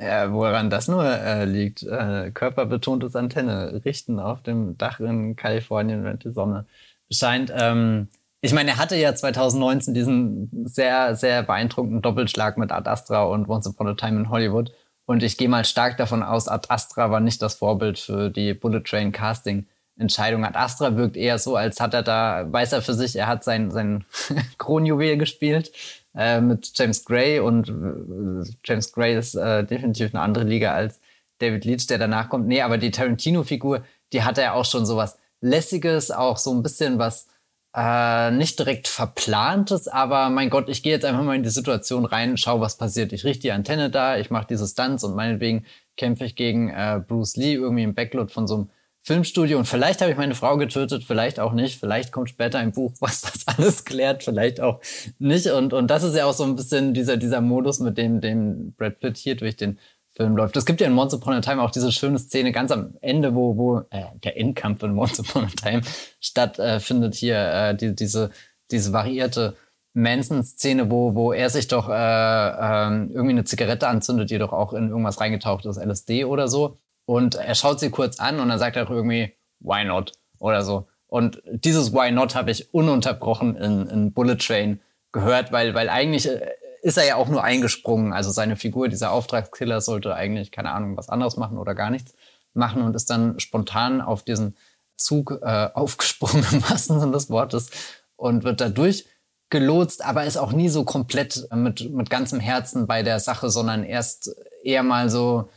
[0.00, 1.82] Ja, woran das nur äh, liegt.
[1.82, 6.66] Äh, körperbetontes Antenne richten auf dem Dach in Kalifornien, wenn die Sonne
[7.10, 7.52] scheint.
[7.54, 8.08] Ähm,
[8.40, 13.48] ich meine, er hatte ja 2019 diesen sehr, sehr beeindruckenden Doppelschlag mit Ad Astra und
[13.48, 14.72] Once Upon a Time in Hollywood.
[15.06, 18.54] Und ich gehe mal stark davon aus, Ad Astra war nicht das Vorbild für die
[18.54, 19.66] Bullet Train Casting
[19.98, 20.56] Entscheidung hat.
[20.56, 23.70] Astra wirkt eher so, als hat er da, weiß er für sich, er hat sein,
[23.70, 24.04] sein
[24.58, 25.72] Kronjuwel gespielt
[26.14, 31.00] äh, mit James Gray und äh, James Gray ist äh, definitiv eine andere Liga als
[31.38, 32.46] David Leach, der danach kommt.
[32.46, 36.62] Nee, aber die Tarantino-Figur, die hat er auch schon so was Lässiges, auch so ein
[36.62, 37.28] bisschen was
[37.76, 42.04] äh, nicht direkt verplantes, aber mein Gott, ich gehe jetzt einfach mal in die Situation
[42.04, 43.12] rein, schau, was passiert.
[43.12, 45.64] Ich richte die Antenne da, ich mache diese Stunts und meinetwegen
[45.96, 48.70] kämpfe ich gegen äh, Bruce Lee irgendwie im Backlot von so einem
[49.08, 52.72] Filmstudio und vielleicht habe ich meine Frau getötet, vielleicht auch nicht, vielleicht kommt später ein
[52.72, 54.80] Buch, was das alles klärt, vielleicht auch
[55.18, 55.46] nicht.
[55.46, 58.74] Und, und das ist ja auch so ein bisschen dieser, dieser Modus, mit dem, dem
[58.74, 59.78] Brad Pitt hier durch den
[60.10, 60.58] Film läuft.
[60.58, 63.34] Es gibt ja in Once Upon a Time auch diese schöne Szene ganz am Ende,
[63.34, 65.80] wo, wo äh, der Endkampf in Once Upon a Time
[66.20, 68.30] stattfindet, äh, hier äh, die, diese,
[68.70, 69.56] diese variierte
[69.94, 74.74] Manson-Szene, wo, wo er sich doch äh, äh, irgendwie eine Zigarette anzündet, die doch auch
[74.74, 76.78] in irgendwas reingetaucht ist, LSD oder so.
[77.08, 80.12] Und er schaut sie kurz an und dann sagt er auch irgendwie, why not?
[80.40, 80.88] Oder so.
[81.06, 86.28] Und dieses Why not habe ich ununterbrochen in, in Bullet Train gehört, weil, weil eigentlich
[86.28, 86.46] äh,
[86.82, 88.12] ist er ja auch nur eingesprungen.
[88.12, 92.12] Also seine Figur, dieser Auftragskiller, sollte eigentlich, keine Ahnung, was anderes machen oder gar nichts
[92.52, 94.54] machen und ist dann spontan auf diesen
[94.98, 97.70] Zug äh, aufgesprungen, im wahrsten Sinne des Wortes,
[98.16, 99.06] und wird dadurch
[99.48, 103.82] gelotst, aber ist auch nie so komplett mit, mit ganzem Herzen bei der Sache, sondern
[103.82, 105.48] erst eher mal so,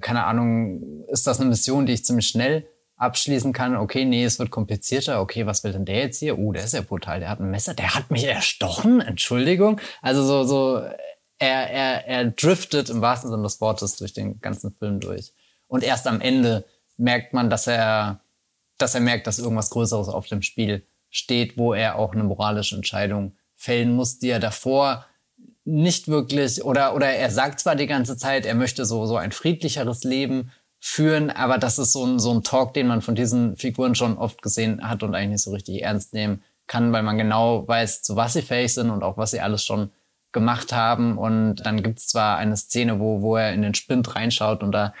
[0.00, 3.76] keine Ahnung, ist das eine Mission, die ich ziemlich schnell abschließen kann?
[3.76, 5.20] Okay, nee, es wird komplizierter.
[5.20, 6.38] Okay, was will denn der jetzt hier?
[6.38, 9.80] Oh, der ist ja brutal, der hat ein Messer, der hat mich erstochen, Entschuldigung.
[10.02, 10.82] Also so, so
[11.38, 15.32] er, er, er driftet im wahrsten Sinne des Wortes durch den ganzen Film durch.
[15.68, 16.64] Und erst am Ende
[16.96, 18.20] merkt man, dass er,
[18.78, 22.76] dass er merkt, dass irgendwas Größeres auf dem Spiel steht, wo er auch eine moralische
[22.76, 25.06] Entscheidung fällen muss, die er davor
[25.64, 29.32] nicht wirklich oder oder er sagt zwar die ganze Zeit, er möchte so so ein
[29.32, 30.50] friedlicheres Leben
[30.80, 34.18] führen, aber das ist so ein so ein Talk, den man von diesen Figuren schon
[34.18, 38.02] oft gesehen hat und eigentlich nicht so richtig ernst nehmen kann, weil man genau weiß,
[38.02, 39.90] zu was sie fähig sind und auch was sie alles schon
[40.32, 41.16] gemacht haben.
[41.18, 44.94] Und dann gibt's zwar eine Szene, wo, wo er in den Spind reinschaut und da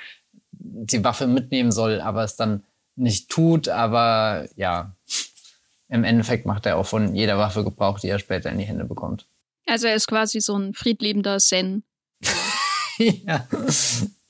[0.52, 2.64] die Waffe mitnehmen soll, aber es dann
[2.96, 3.68] nicht tut.
[3.68, 4.94] Aber ja,
[5.88, 8.84] im Endeffekt macht er auch von jeder Waffe Gebrauch, die er später in die Hände
[8.84, 9.26] bekommt.
[9.66, 11.84] Also er ist quasi so ein friedliebender Zen.
[12.98, 13.48] ja,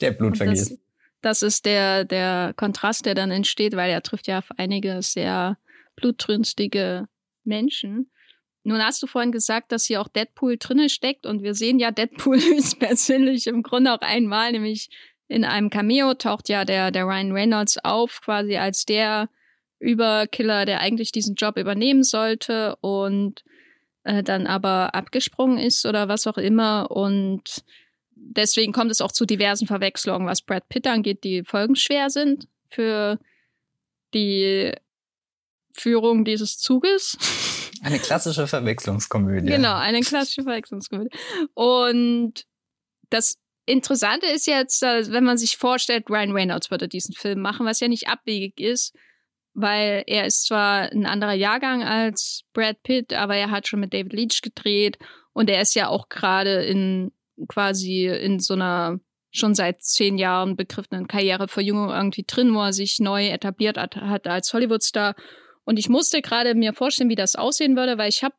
[0.00, 0.72] der Blut vergießt.
[0.72, 0.78] Das,
[1.20, 5.58] das ist der, der Kontrast, der dann entsteht, weil er trifft ja auf einige sehr
[5.96, 7.08] blutrünstige
[7.44, 8.10] Menschen.
[8.62, 11.90] Nun hast du vorhin gesagt, dass hier auch Deadpool drinne steckt und wir sehen ja
[11.90, 14.88] Deadpool höchstpersönlich im Grunde auch einmal, nämlich
[15.28, 19.28] in einem Cameo taucht ja der, der Ryan Reynolds auf, quasi als der
[19.78, 23.44] Überkiller, der eigentlich diesen Job übernehmen sollte und
[24.04, 26.90] äh, dann aber abgesprungen ist oder was auch immer.
[26.90, 27.64] Und
[28.14, 33.18] deswegen kommt es auch zu diversen Verwechslungen, was Brad Pitt angeht, die folgenschwer sind für
[34.12, 34.72] die
[35.72, 37.18] Führung dieses Zuges.
[37.82, 39.46] Eine klassische Verwechslungskomödie.
[39.46, 41.10] Genau, eine klassische Verwechslungskomödie.
[41.54, 42.46] Und
[43.10, 47.80] das Interessante ist jetzt, wenn man sich vorstellt, Ryan Reynolds würde diesen Film machen, was
[47.80, 48.94] ja nicht abwegig ist,
[49.54, 53.94] weil er ist zwar ein anderer Jahrgang als Brad Pitt, aber er hat schon mit
[53.94, 54.98] David Leach gedreht
[55.32, 57.12] und er ist ja auch gerade in
[57.48, 58.98] quasi in so einer
[59.30, 64.52] schon seit zehn Jahren begriffenen Karriereverjüngung irgendwie drin, wo er sich neu etabliert hat, als
[64.52, 65.16] Hollywoodstar.
[65.64, 68.34] Und ich musste gerade mir vorstellen, wie das aussehen würde, weil ich habe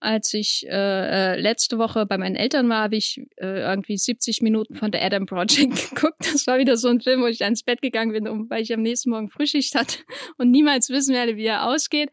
[0.00, 4.42] als ich äh, äh, letzte Woche bei meinen Eltern war, habe ich äh, irgendwie 70
[4.42, 6.20] Minuten von der Adam Project geguckt.
[6.20, 8.82] Das war wieder so ein Film, wo ich ins Bett gegangen bin, weil ich am
[8.82, 9.98] nächsten Morgen Frühschicht hatte
[10.38, 12.10] und niemals wissen werde, wie er ausgeht.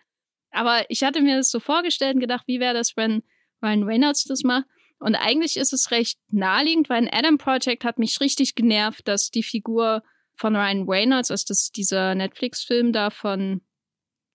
[0.51, 3.23] Aber ich hatte mir das so vorgestellt und gedacht, wie wäre das, wenn
[3.61, 4.65] Ryan Reynolds das macht?
[4.99, 9.31] Und eigentlich ist es recht naheliegend, weil ein Adam Project hat mich richtig genervt, dass
[9.31, 10.03] die Figur
[10.35, 13.61] von Ryan Reynolds, also das dieser Netflix-Film da von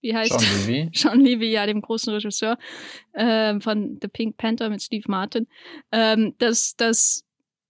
[0.01, 0.91] wie heißt Sean Levy.
[0.95, 2.59] Sean Levy, ja, dem großen Regisseur
[3.13, 5.47] äh, von The Pink Panther mit Steve Martin,
[5.93, 7.25] ähm, dass, dass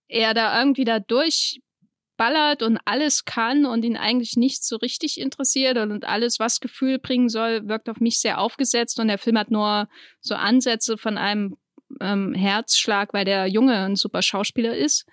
[0.07, 5.77] er da irgendwie da durchballert und alles kann und ihn eigentlich nicht so richtig interessiert
[5.77, 9.51] und alles, was Gefühl bringen soll, wirkt auf mich sehr aufgesetzt und der Film hat
[9.51, 9.87] nur
[10.21, 11.57] so Ansätze von einem
[12.01, 15.05] ähm, Herzschlag, weil der Junge ein super Schauspieler ist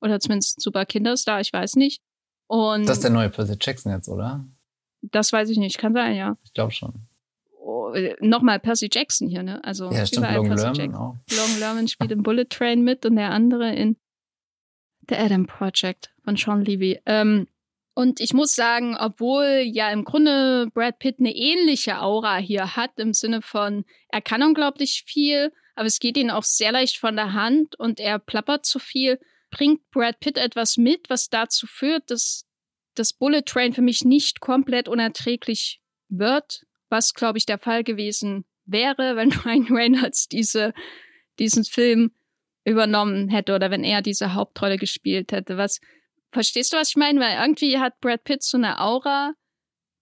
[0.00, 2.02] oder zumindest ein super Kinderstar, ich weiß nicht.
[2.48, 4.46] Und das ist der neue Percy Jackson jetzt, oder?
[5.12, 5.78] Das weiß ich nicht.
[5.78, 6.36] Kann sein, ja.
[6.44, 6.94] Ich glaube schon.
[7.60, 9.62] Oh, äh, Nochmal Percy Jackson hier, ne?
[9.64, 11.16] Also ja, stimmt, Long Percy Lerman auch.
[11.30, 13.96] Long Lerman spielt im Bullet Train mit und der andere in
[15.08, 17.00] The Adam Project von Sean Levy.
[17.06, 17.48] Ähm,
[17.94, 22.98] und ich muss sagen, obwohl ja im Grunde Brad Pitt eine ähnliche Aura hier hat,
[22.98, 27.16] im Sinne von, er kann unglaublich viel, aber es geht ihm auch sehr leicht von
[27.16, 29.18] der Hand und er plappert zu viel,
[29.50, 32.44] bringt Brad Pitt etwas mit, was dazu führt, dass
[32.98, 38.44] das Bullet Train für mich nicht komplett unerträglich wird, was, glaube ich, der Fall gewesen
[38.64, 40.72] wäre, wenn Ryan Reynolds diese,
[41.38, 42.12] diesen Film
[42.64, 45.56] übernommen hätte oder wenn er diese Hauptrolle gespielt hätte.
[45.56, 45.80] Was,
[46.32, 47.20] verstehst du, was ich meine?
[47.20, 49.34] Weil irgendwie hat Brad Pitt so eine Aura,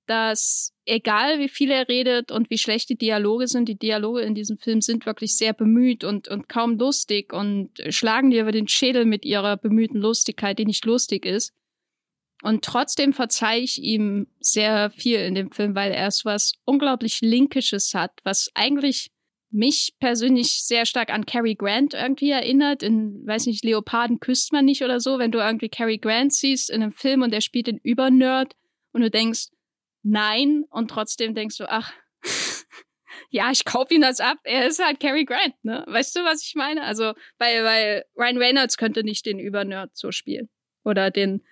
[0.07, 4.35] dass egal wie viel er redet und wie schlecht die Dialoge sind, die Dialoge in
[4.35, 8.69] diesem Film sind wirklich sehr bemüht und, und kaum lustig und schlagen dir über den
[8.69, 11.53] Schädel mit ihrer bemühten Lustigkeit, die nicht lustig ist.
[12.45, 17.23] Und trotzdem verzeihe ich ihm sehr viel in dem Film, weil er so was unglaublich
[17.23, 19.11] Linkisches hat, was eigentlich
[19.51, 22.83] mich persönlich sehr stark an Cary Grant irgendwie erinnert.
[22.83, 26.69] In, weiß nicht, Leoparden küsst man nicht oder so, wenn du irgendwie Cary Grant siehst
[26.69, 28.55] in einem Film und der spielt den Übernerd
[28.93, 29.47] und du denkst,
[30.03, 31.95] nein, und trotzdem denkst du, ach,
[33.31, 34.37] ja, ich kaufe ihm das ab.
[34.45, 35.83] Er ist halt Cary Grant, ne?
[35.87, 36.83] Weißt du, was ich meine?
[36.83, 40.51] Also, weil, weil Ryan Reynolds könnte nicht den Übernerd so spielen.
[40.85, 41.43] Oder den,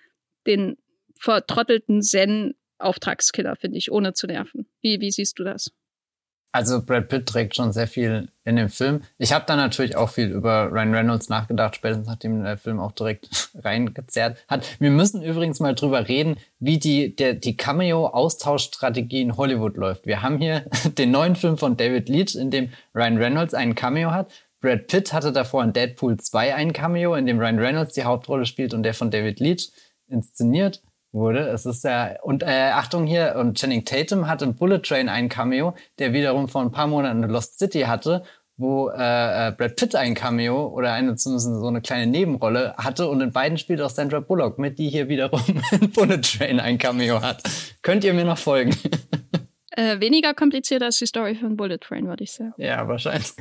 [0.45, 0.77] den
[1.15, 4.67] vertrottelten Zen-Auftragskiller, finde ich, ohne zu nerven.
[4.81, 5.71] Wie, wie siehst du das?
[6.55, 9.01] Also Brad Pitt trägt schon sehr viel in dem Film.
[9.17, 12.91] Ich habe da natürlich auch viel über Ryan Reynolds nachgedacht, spätestens nachdem der Film auch
[12.91, 14.63] direkt reingezerrt hat.
[14.79, 20.05] Wir müssen übrigens mal drüber reden, wie die, der, die Cameo-Austauschstrategie in Hollywood läuft.
[20.05, 20.65] Wir haben hier
[20.99, 24.31] den neuen Film von David Leach, in dem Ryan Reynolds einen Cameo hat.
[24.61, 28.45] Brad Pitt hatte davor in Deadpool 2 ein Cameo, in dem Ryan Reynolds die Hauptrolle
[28.45, 29.71] spielt und der von David Leach
[30.07, 31.47] inszeniert wurde.
[31.47, 35.29] Es ist ja, und äh, Achtung hier, und Channing Tatum hat im Bullet Train einen
[35.29, 38.23] Cameo, der wiederum vor ein paar Monaten in Lost City hatte,
[38.57, 42.75] wo wo äh, äh, Brad Pitt ein Cameo oder eine zumindest so eine kleine Nebenrolle
[42.77, 46.59] hatte und in beiden spielt auch Sandra Bullock mit, die hier wiederum in Bullet Train
[46.59, 47.43] ein Cameo hat.
[47.81, 48.75] Könnt ihr mir noch folgen?
[49.75, 52.53] Äh, weniger kompliziert als die Story von Bullet Train, würde ich sagen.
[52.57, 53.33] Ja, wahrscheinlich.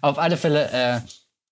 [0.00, 1.00] Auf alle Fälle, äh,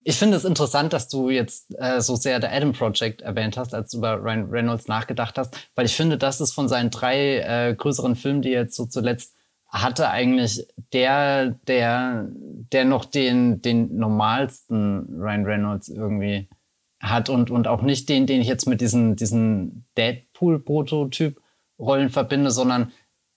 [0.04, 3.74] ich finde es interessant, dass du jetzt äh, so sehr der Adam Project erwähnt hast,
[3.74, 7.38] als du über Ryan Reynolds nachgedacht hast, weil ich finde, das ist von seinen drei
[7.38, 9.34] äh, größeren Filmen, die er jetzt so zuletzt
[9.68, 16.48] hatte, eigentlich der, der, der noch den, den normalsten Ryan Reynolds irgendwie
[17.00, 22.92] hat und, und auch nicht den, den ich jetzt mit diesen, diesen Deadpool-Prototyp-Rollen verbinde, sondern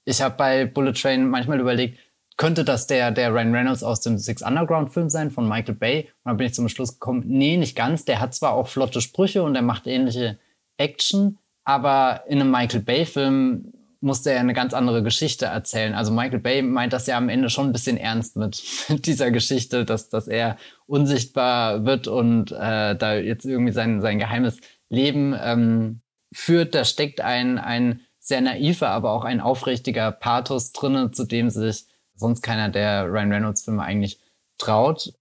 [0.06, 1.98] ich habe bei Bullet Train manchmal überlegt,
[2.38, 6.04] könnte das der, der Ryan Reynolds aus dem Six Underground Film sein von Michael Bay?
[6.24, 8.06] Und dann bin ich zum Schluss gekommen, nee, nicht ganz.
[8.06, 10.38] Der hat zwar auch flotte Sprüche und er macht ähnliche
[10.78, 15.96] Action, aber in einem Michael Bay Film musste er eine ganz andere Geschichte erzählen.
[15.96, 18.64] Also Michael Bay meint das ja am Ende schon ein bisschen ernst mit,
[19.06, 24.60] dieser Geschichte, dass, dass er unsichtbar wird und äh, da jetzt irgendwie sein, sein geheimes
[24.90, 26.76] Leben ähm, führt.
[26.76, 31.86] Da steckt ein, ein sehr naiver, aber auch ein aufrichtiger Pathos drinne, zu dem sich
[32.18, 34.20] sonst keiner der Ryan Reynolds Filme eigentlich
[34.58, 35.14] traut.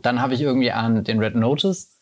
[0.00, 1.98] Dann habe ich irgendwie an den Red Notice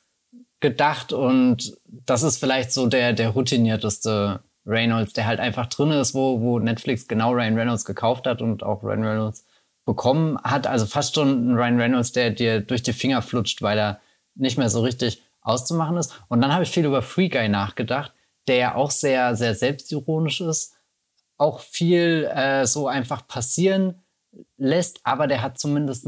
[0.60, 6.14] gedacht und das ist vielleicht so der, der routinierteste Reynolds, der halt einfach drin ist,
[6.14, 9.46] wo, wo Netflix genau Ryan Reynolds gekauft hat und auch Ryan Reynolds
[9.86, 10.66] bekommen hat.
[10.66, 14.00] Also fast schon ein Ryan Reynolds, der dir durch die Finger flutscht, weil er
[14.34, 16.14] nicht mehr so richtig auszumachen ist.
[16.28, 18.12] Und dann habe ich viel über Free Guy nachgedacht,
[18.46, 20.74] der ja auch sehr, sehr selbstironisch ist,
[21.38, 24.02] auch viel äh, so einfach passieren
[24.56, 26.06] lässt, aber der hat zumindest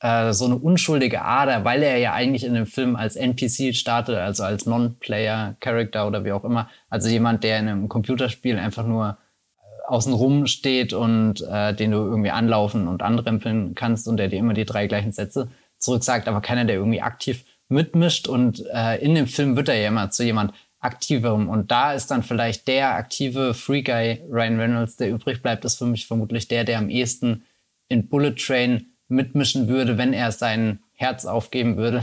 [0.00, 4.16] äh, so eine unschuldige Ader, weil er ja eigentlich in dem Film als NPC startet,
[4.16, 6.70] also als Non-Player-Character oder wie auch immer.
[6.88, 9.18] Also jemand, der in einem Computerspiel einfach nur
[9.58, 14.38] äh, außenrum steht und äh, den du irgendwie anlaufen und anrempeln kannst und der dir
[14.38, 18.28] immer die drei gleichen Sätze zurücksagt, aber keiner, der irgendwie aktiv mitmischt.
[18.28, 21.48] Und äh, in dem Film wird er ja immer zu jemand aktiverem.
[21.48, 25.76] Und da ist dann vielleicht der aktive Free Guy Ryan Reynolds, der übrig bleibt, ist
[25.76, 27.44] für mich vermutlich der, der am ehesten
[27.88, 32.02] in Bullet Train mitmischen würde, wenn er sein Herz aufgeben würde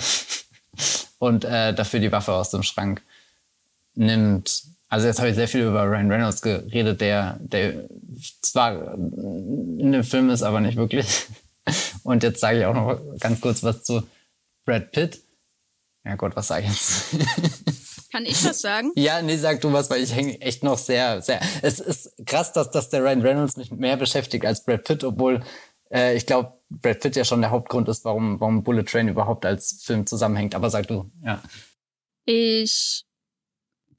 [1.20, 3.02] und äh, dafür die Waffe aus dem Schrank
[3.94, 4.64] nimmt.
[4.88, 7.90] Also jetzt habe ich sehr viel über Ryan Reynolds geredet, der, der
[8.42, 11.26] zwar in dem Film ist, aber nicht wirklich.
[12.04, 14.04] Und jetzt sage ich auch noch ganz kurz was zu
[14.64, 15.22] Brad Pitt.
[16.06, 17.06] Ja Gott, was sage ich jetzt?
[18.12, 18.92] Kann ich was sagen?
[18.96, 21.42] ja, nee, sag du was, weil ich hänge echt noch sehr, sehr.
[21.62, 25.42] Es ist krass, dass, dass der Ryan Reynolds mich mehr beschäftigt als Brad Pitt, obwohl
[25.92, 29.46] äh, ich glaube, Brad Pitt ja schon der Hauptgrund ist, warum, warum Bullet Train überhaupt
[29.46, 30.56] als Film zusammenhängt.
[30.56, 31.42] Aber sag du, ja.
[32.26, 33.06] Ich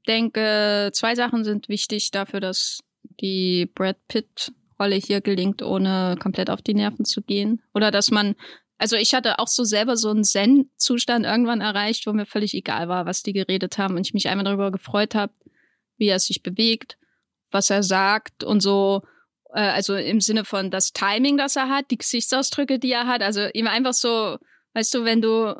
[0.07, 2.79] denke, zwei Sachen sind wichtig dafür, dass
[3.21, 7.61] die Brad Pitt-Rolle hier gelingt, ohne komplett auf die Nerven zu gehen.
[7.73, 8.35] Oder dass man
[8.77, 12.87] also ich hatte auch so selber so einen Zen-Zustand irgendwann erreicht, wo mir völlig egal
[12.87, 15.33] war, was die geredet haben und ich mich einmal darüber gefreut habe,
[15.97, 16.97] wie er sich bewegt,
[17.49, 19.01] was er sagt und so.
[19.57, 23.23] Äh, also im Sinne von das Timing, das er hat, die Gesichtsausdrücke, die er hat.
[23.23, 24.37] Also ihm einfach so,
[24.73, 25.59] weißt du, wenn du,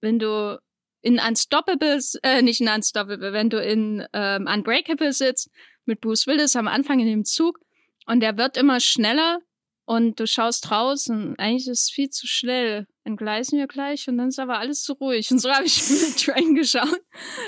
[0.00, 0.60] wenn du
[1.00, 5.50] in Unstoppable, äh, nicht in Unstoppable, wenn du in ähm, Unbreakable sitzt
[5.84, 7.58] mit Bruce Willis am Anfang in dem Zug
[8.06, 9.40] und der wird immer schneller
[9.84, 10.70] und du schaust
[11.10, 12.86] und eigentlich ist es viel zu schnell.
[13.04, 15.28] Entgleisen wir gleich und dann ist aber alles zu ruhig.
[15.32, 17.00] Und so habe ich mit Train geschaut.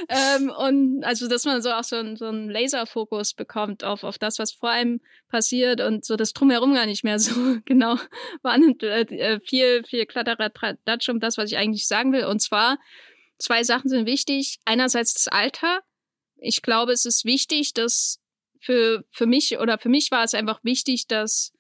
[0.09, 4.41] Ähm, und also, dass man so auch so, so einen Laserfokus bekommt auf, auf das,
[4.41, 7.33] was vor einem passiert und so das Drumherum gar nicht mehr so
[7.67, 7.99] genau
[8.43, 8.83] wahrnimmt.
[8.83, 12.25] Äh, äh, viel, viel Kladderadatsch um das, was ich eigentlich sagen will.
[12.25, 12.79] Und zwar,
[13.39, 14.59] zwei Sachen sind wichtig.
[14.65, 15.83] Einerseits das Alter.
[16.37, 18.21] Ich glaube, es ist wichtig, dass
[18.59, 21.53] für, für mich oder für mich war es einfach wichtig, dass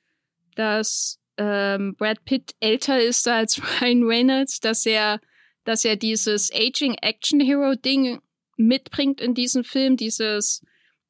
[0.54, 5.20] dass ähm, Brad Pitt älter ist als Ryan Reynolds, dass er,
[5.64, 8.20] dass er dieses Aging Action Hero Ding
[8.56, 10.62] mitbringt in diesem Film, dieses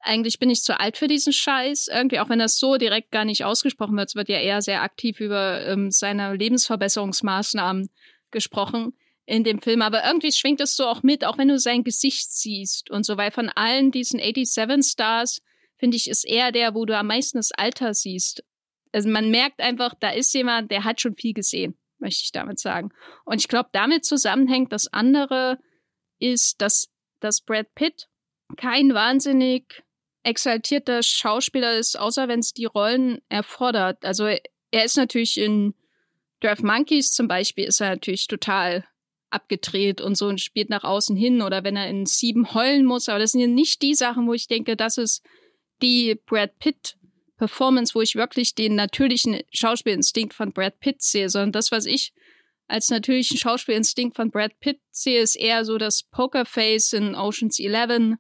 [0.07, 1.89] eigentlich bin ich zu alt für diesen Scheiß.
[1.89, 4.83] Irgendwie, auch wenn das so direkt gar nicht ausgesprochen wird, es wird ja eher sehr
[4.83, 7.89] aktiv über ähm, seine Lebensverbesserungsmaßnahmen
[8.31, 8.93] gesprochen
[9.25, 9.81] in dem Film.
[9.81, 13.17] Aber irgendwie schwingt es so auch mit, auch wenn du sein Gesicht siehst und so,
[13.17, 15.41] weil von allen diesen 87 Stars,
[15.79, 18.45] finde ich, ist er der, wo du am meisten das Alter siehst
[18.95, 22.61] also man merkt einfach, da ist jemand, der hat schon viel gesehen, möchte ich damit
[22.61, 22.91] sagen.
[23.25, 25.59] Und ich glaube, damit zusammenhängt das andere
[26.21, 26.89] ist, dass,
[27.21, 28.09] dass Brad Pitt
[28.57, 29.83] kein wahnsinnig
[30.23, 34.05] exaltierter Schauspieler ist, außer wenn es die Rollen erfordert.
[34.05, 35.75] Also er ist natürlich in
[36.41, 38.85] Draft Monkeys zum Beispiel ist er natürlich total
[39.31, 43.09] abgedreht und so und spielt nach außen hin oder wenn er in sieben heulen muss.
[43.09, 45.25] Aber das sind ja nicht die Sachen, wo ich denke, das ist
[45.83, 46.97] die Brad Pitt
[47.37, 52.13] Performance, wo ich wirklich den natürlichen Schauspielinstinkt von Brad Pitt sehe, sondern das, was ich
[52.67, 58.17] als natürlichen Schauspielinstinkt von Brad Pitt sehe, ist eher so das Pokerface in Oceans 11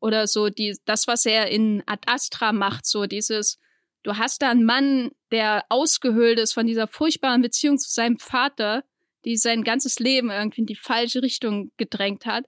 [0.00, 3.58] oder so die, das, was er in Ad Astra macht, so dieses,
[4.02, 8.84] du hast da einen Mann, der ausgehöhlt ist von dieser furchtbaren Beziehung zu seinem Vater,
[9.24, 12.46] die sein ganzes Leben irgendwie in die falsche Richtung gedrängt hat.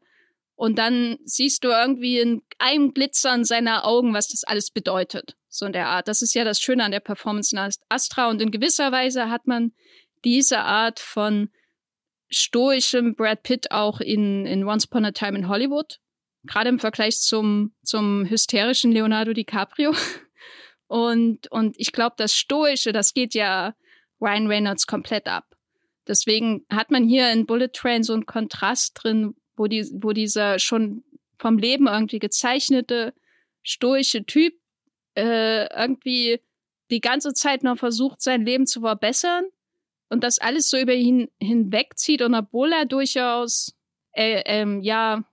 [0.56, 5.36] Und dann siehst du irgendwie in einem Glitzern seiner Augen, was das alles bedeutet.
[5.48, 6.08] So in der Art.
[6.08, 8.28] Das ist ja das Schöne an der Performance in Astra.
[8.28, 9.72] Und in gewisser Weise hat man
[10.24, 11.50] diese Art von
[12.30, 16.00] stoischem Brad Pitt auch in, in Once Upon a Time in Hollywood.
[16.44, 19.94] Gerade im Vergleich zum, zum hysterischen Leonardo DiCaprio.
[20.86, 23.74] Und, und ich glaube, das Stoische, das geht ja
[24.20, 25.56] Ryan Reynolds komplett ab.
[26.06, 30.58] Deswegen hat man hier in Bullet Train so einen Kontrast drin, wo, die, wo dieser
[30.58, 31.04] schon
[31.38, 33.14] vom Leben irgendwie gezeichnete,
[33.62, 34.54] stoische Typ
[35.16, 36.40] äh, irgendwie
[36.90, 39.44] die ganze Zeit noch versucht, sein Leben zu verbessern
[40.08, 43.74] und das alles so über ihn hinwegzieht und obwohl er durchaus
[44.12, 45.24] äh, ähm, ja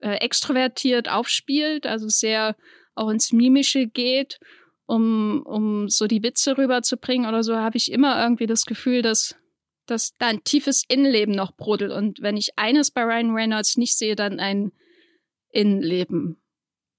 [0.00, 2.56] äh, extrovertiert aufspielt, also sehr
[2.94, 4.38] auch ins Mimische geht,
[4.86, 9.36] um, um so die Witze rüberzubringen oder so, habe ich immer irgendwie das Gefühl, dass,
[9.90, 11.92] dass da ein tiefes Innenleben noch brodelt.
[11.92, 14.72] Und wenn ich eines bei Ryan Reynolds nicht sehe, dann ein
[15.50, 16.40] Innenleben,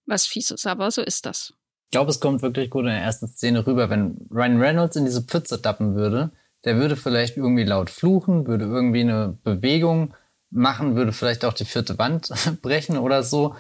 [0.06, 0.66] was fies ist.
[0.66, 1.54] Aber so ist das.
[1.86, 5.06] Ich glaube, es kommt wirklich gut in der ersten Szene rüber, wenn Ryan Reynolds in
[5.06, 6.32] diese Pfütze tappen würde,
[6.66, 10.14] der würde vielleicht irgendwie laut fluchen, würde irgendwie eine Bewegung
[10.52, 12.32] machen, würde vielleicht auch die vierte Wand
[12.62, 13.56] brechen oder so.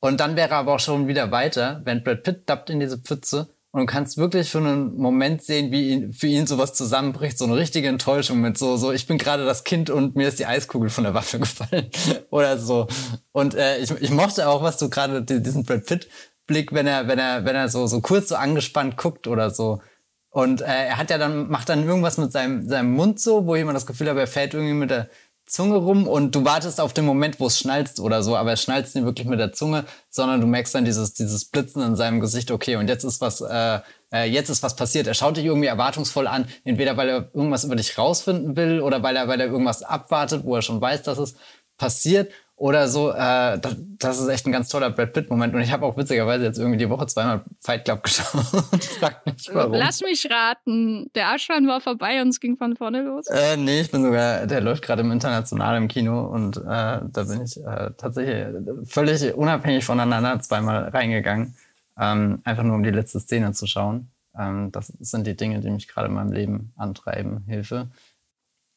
[0.00, 2.98] Und dann wäre er aber auch schon wieder weiter, wenn Brad Pitt tappt in diese
[2.98, 7.36] Pfütze und du kannst wirklich für einen Moment sehen, wie ihn, für ihn sowas zusammenbricht,
[7.36, 10.38] so eine richtige Enttäuschung mit so, so, ich bin gerade das Kind und mir ist
[10.38, 11.90] die Eiskugel von der Waffe gefallen
[12.30, 12.88] oder so.
[13.32, 16.08] Und äh, ich, ich mochte auch, was du gerade, diesen Brad Pitt
[16.46, 19.82] Blick, wenn er, wenn er, wenn er so, so kurz so angespannt guckt oder so.
[20.30, 23.54] Und äh, er hat ja dann, macht dann irgendwas mit seinem, seinem Mund so, wo
[23.54, 25.08] jemand das Gefühl hat, er fällt irgendwie mit der
[25.48, 28.62] Zunge rum und du wartest auf den Moment, wo es schnalzt oder so, aber es
[28.62, 32.20] schnalzt nicht wirklich mit der Zunge, sondern du merkst dann dieses, dieses Blitzen in seinem
[32.20, 33.80] Gesicht, okay, und jetzt ist was, äh,
[34.12, 35.06] äh, jetzt ist was passiert.
[35.06, 39.02] Er schaut dich irgendwie erwartungsvoll an, entweder weil er irgendwas über dich rausfinden will oder
[39.02, 41.34] weil er, weil er irgendwas abwartet, wo er schon weiß, dass es
[41.78, 43.10] passiert oder so.
[43.10, 45.54] Äh, das, das ist echt ein ganz toller Brad Pitt-Moment.
[45.54, 48.44] Und ich habe auch witzigerweise jetzt irgendwie die Woche zweimal Fight Club geschaut.
[48.98, 49.72] Frag mich warum.
[49.74, 51.10] Lass mich raten.
[51.14, 53.26] Der Arschwein war vorbei und es ging von vorne los.
[53.28, 57.24] Äh, nee, ich bin sogar, der läuft gerade im International im Kino und äh, da
[57.28, 58.46] bin ich äh, tatsächlich
[58.84, 61.56] völlig unabhängig voneinander zweimal reingegangen.
[61.98, 64.10] Ähm, einfach nur um die letzte Szene zu schauen.
[64.36, 67.44] Ähm, das sind die Dinge, die mich gerade in meinem Leben antreiben.
[67.46, 67.88] Hilfe.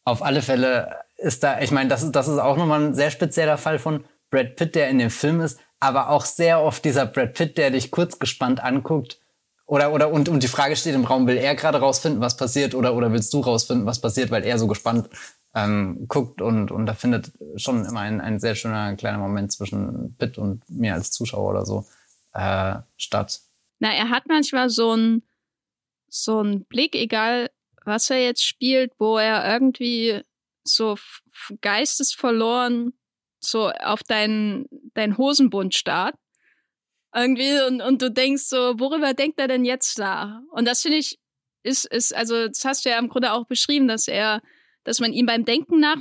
[0.04, 3.12] Auf alle Fälle ist da, ich meine, das ist, das ist auch nochmal ein sehr
[3.12, 7.06] spezieller Fall von Brad Pitt, der in dem Film ist, aber auch sehr oft dieser
[7.06, 9.20] Brad Pitt, der dich kurz gespannt anguckt.
[9.66, 12.76] Oder, oder, und, und die Frage steht im Raum, will er gerade rausfinden, was passiert,
[12.76, 15.10] oder, oder willst du rausfinden, was passiert, weil er so gespannt
[15.54, 20.16] ähm, guckt und, und da findet schon immer ein, ein sehr schöner kleiner Moment zwischen
[20.18, 21.86] Pitt und mir als Zuschauer oder so
[22.34, 23.42] äh, statt.
[23.80, 25.24] Na, er hat manchmal so einen
[26.08, 27.50] so einen Blick, egal
[27.86, 30.22] was er jetzt spielt, wo er irgendwie
[30.64, 30.98] so
[31.62, 32.94] geistesverloren
[33.44, 36.16] so auf deinen dein Hosenbund starrt.
[37.14, 40.42] Irgendwie und, und du denkst so, worüber denkt er denn jetzt da?
[40.52, 41.20] Und das finde ich,
[41.64, 44.42] ist, ist, also das hast du ja im Grunde auch beschrieben, dass er,
[44.86, 46.00] dass man ihm beim Denken nach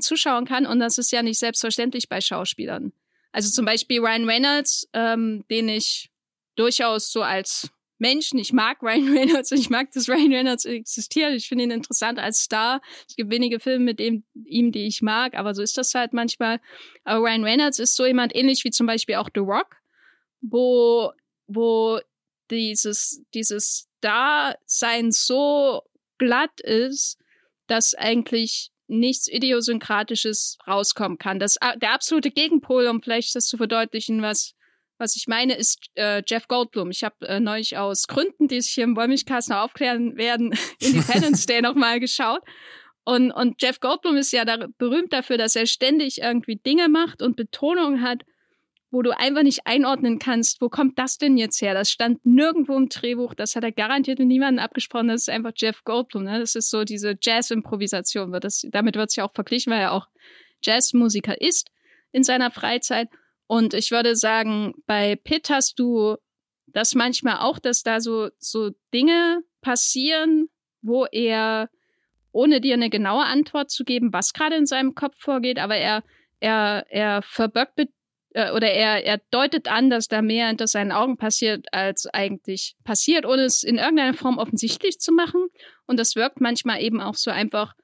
[0.00, 2.92] zuschauen kann und das ist ja nicht selbstverständlich bei Schauspielern.
[3.32, 6.10] Also zum Beispiel Ryan Reynolds, ähm, den ich
[6.56, 8.38] durchaus so als Menschen.
[8.38, 11.32] Ich mag Ryan Reynolds und ich mag, dass Ryan Reynolds existiert.
[11.34, 12.80] Ich finde ihn interessant als Star.
[13.08, 16.12] Es gibt wenige Filme mit ihm, ihm, die ich mag, aber so ist das halt
[16.12, 16.60] manchmal.
[17.04, 19.76] Aber Ryan Reynolds ist so jemand ähnlich wie zum Beispiel auch The Rock,
[20.40, 21.12] wo,
[21.46, 22.00] wo
[22.50, 25.82] dieses, dieses Star-Sein so
[26.18, 27.18] glatt ist,
[27.66, 31.38] dass eigentlich nichts Idiosynkratisches rauskommen kann.
[31.38, 34.54] Das, der absolute Gegenpol, um vielleicht das zu verdeutlichen, was
[35.04, 36.90] was ich meine, ist äh, Jeff Goldblum.
[36.90, 41.44] Ich habe äh, neulich aus Gründen, die sich hier im Wollmilchcast noch aufklären werden, Independence
[41.44, 42.40] Day nochmal geschaut.
[43.04, 47.20] Und, und Jeff Goldblum ist ja da berühmt dafür, dass er ständig irgendwie Dinge macht
[47.20, 48.22] und Betonungen hat,
[48.90, 51.74] wo du einfach nicht einordnen kannst, wo kommt das denn jetzt her?
[51.74, 55.52] Das stand nirgendwo im Drehbuch, das hat er garantiert mit niemandem abgesprochen, das ist einfach
[55.54, 56.24] Jeff Goldblum.
[56.24, 56.38] Ne?
[56.38, 58.32] Das ist so diese Jazz-Improvisation,
[58.70, 60.06] damit wird es ja auch verglichen, weil er auch
[60.62, 61.70] Jazzmusiker ist
[62.12, 63.08] in seiner Freizeit.
[63.46, 66.16] Und ich würde sagen, bei Pitt hast du
[66.66, 70.48] das manchmal auch, dass da so, so Dinge passieren,
[70.82, 71.70] wo er,
[72.32, 76.02] ohne dir eine genaue Antwort zu geben, was gerade in seinem Kopf vorgeht, aber er,
[76.40, 77.78] er, er verbirgt
[78.34, 82.76] äh, oder er, er deutet an, dass da mehr hinter seinen Augen passiert, als eigentlich
[82.84, 85.46] passiert, ohne es in irgendeiner Form offensichtlich zu machen.
[85.86, 87.74] Und das wirkt manchmal eben auch so einfach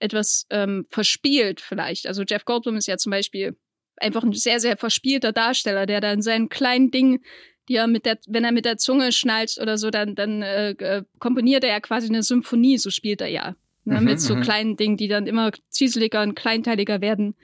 [0.00, 2.06] etwas ähm, verspielt vielleicht.
[2.06, 3.56] Also Jeff Goldblum ist ja zum Beispiel
[4.00, 7.22] einfach ein sehr, sehr verspielter Darsteller, der dann seinen kleinen Ding,
[7.68, 10.70] die er mit der, wenn er mit der Zunge schnalzt oder so, dann, dann äh,
[10.70, 13.54] äh komponiert er ja quasi eine Symphonie, so spielt er ja.
[13.84, 14.42] Ne, mhm, mit so mhm.
[14.42, 17.34] kleinen Dingen, die dann immer zieseliger und kleinteiliger werden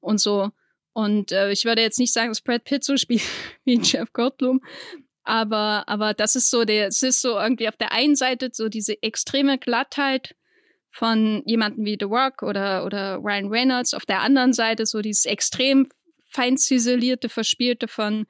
[0.00, 0.50] und so.
[0.92, 3.22] Und äh, ich würde jetzt nicht sagen, dass Brad Pitt so spielt
[3.64, 4.60] wie Jeff Goldblum,
[5.26, 8.68] aber, aber das ist so der, es ist so irgendwie auf der einen Seite so
[8.68, 10.36] diese extreme Glattheit
[10.90, 15.26] von jemanden wie The Rock oder, oder Ryan Reynolds, auf der anderen Seite so dieses
[15.26, 15.88] extrem
[16.26, 18.26] fein ziselierte, verspielte von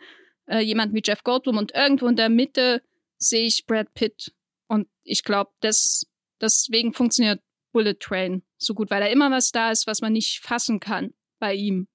[0.47, 2.83] äh, jemandem wie Jeff Goldblum und irgendwo in der Mitte
[3.19, 4.33] sehe ich Brad Pitt.
[4.69, 6.07] Und ich glaube, das,
[6.41, 7.41] deswegen funktioniert
[7.73, 11.13] Bullet Train so gut, weil da immer was da ist, was man nicht fassen kann
[11.39, 11.89] bei ihm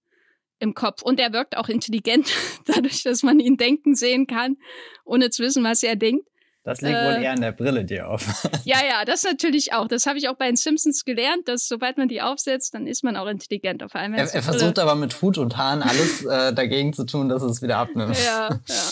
[0.59, 1.01] im Kopf.
[1.01, 2.31] Und er wirkt auch intelligent,
[2.65, 4.57] dadurch, dass man ihn denken sehen kann,
[5.05, 6.27] ohne zu wissen, was er denkt.
[6.63, 8.47] Das liegt äh, wohl eher an der Brille, die er auf.
[8.65, 9.87] ja, ja, das natürlich auch.
[9.87, 13.03] Das habe ich auch bei den Simpsons gelernt, dass sobald man die aufsetzt, dann ist
[13.03, 13.81] man auch intelligent.
[13.81, 14.19] Auf einmal.
[14.19, 17.61] Er, er versucht aber mit Hut und Haaren alles äh, dagegen zu tun, dass es
[17.63, 18.17] wieder abnimmt.
[18.23, 18.91] Ja, ja.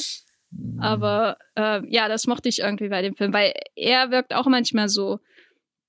[0.80, 4.90] Aber äh, ja, das mochte ich irgendwie bei dem Film, weil er wirkt auch manchmal
[4.90, 5.20] so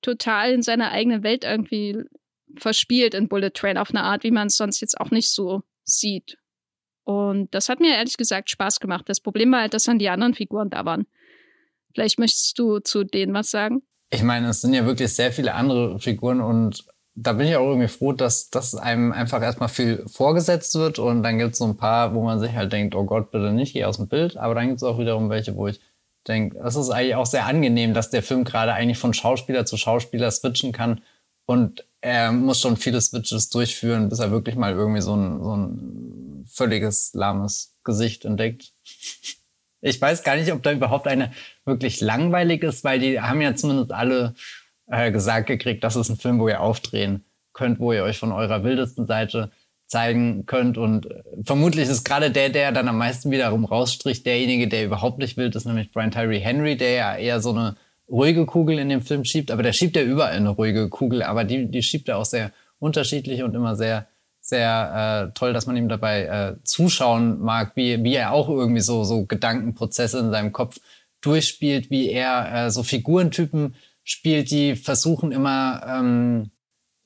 [0.03, 1.97] total in seiner eigenen Welt irgendwie
[2.57, 5.63] verspielt in Bullet Train auf eine Art, wie man es sonst jetzt auch nicht so
[5.85, 6.37] sieht.
[7.05, 9.09] Und das hat mir ehrlich gesagt Spaß gemacht.
[9.09, 11.07] Das Problem war halt, dass dann die anderen Figuren da waren.
[11.95, 13.83] Vielleicht möchtest du zu denen was sagen?
[14.11, 16.85] Ich meine, es sind ja wirklich sehr viele andere Figuren und
[17.15, 21.23] da bin ich auch irgendwie froh, dass, dass einem einfach erstmal viel vorgesetzt wird und
[21.23, 23.73] dann gibt es so ein paar, wo man sich halt denkt, oh Gott, bitte nicht,
[23.73, 24.37] geh aus dem Bild.
[24.37, 25.81] Aber dann gibt es auch wiederum welche, wo ich
[26.27, 29.77] denke, es ist eigentlich auch sehr angenehm, dass der Film gerade eigentlich von Schauspieler zu
[29.77, 31.03] Schauspieler switchen kann
[31.47, 35.57] und er muss schon viele Switches durchführen, bis er wirklich mal irgendwie so ein, so
[35.57, 38.73] ein völliges lahmes Gesicht entdeckt.
[39.81, 41.33] Ich weiß gar nicht, ob da überhaupt eine
[41.65, 44.35] wirklich langweilig ist, weil die haben ja zumindest alle
[44.87, 48.33] äh, gesagt gekriegt, das ist ein Film, wo ihr aufdrehen könnt, wo ihr euch von
[48.33, 49.51] eurer wildesten Seite
[49.87, 50.79] zeigen könnt.
[50.79, 55.19] Und äh, vermutlich ist gerade der, der dann am meisten wiederum rausstricht, derjenige, der überhaupt
[55.19, 57.77] nicht wild ist, nämlich Brian Tyree Henry, der ja eher so eine
[58.09, 61.45] ruhige Kugel in dem Film schiebt, aber der schiebt ja überall eine ruhige Kugel, aber
[61.45, 64.09] die, die schiebt er auch sehr unterschiedlich und immer sehr,
[64.51, 68.83] sehr äh, toll, dass man ihm dabei äh, zuschauen mag, wie, wie er auch irgendwie
[68.83, 70.79] so, so Gedankenprozesse in seinem Kopf
[71.23, 73.75] durchspielt, wie er äh, so Figurentypen
[74.05, 76.51] spielt, die versuchen immer, ähm,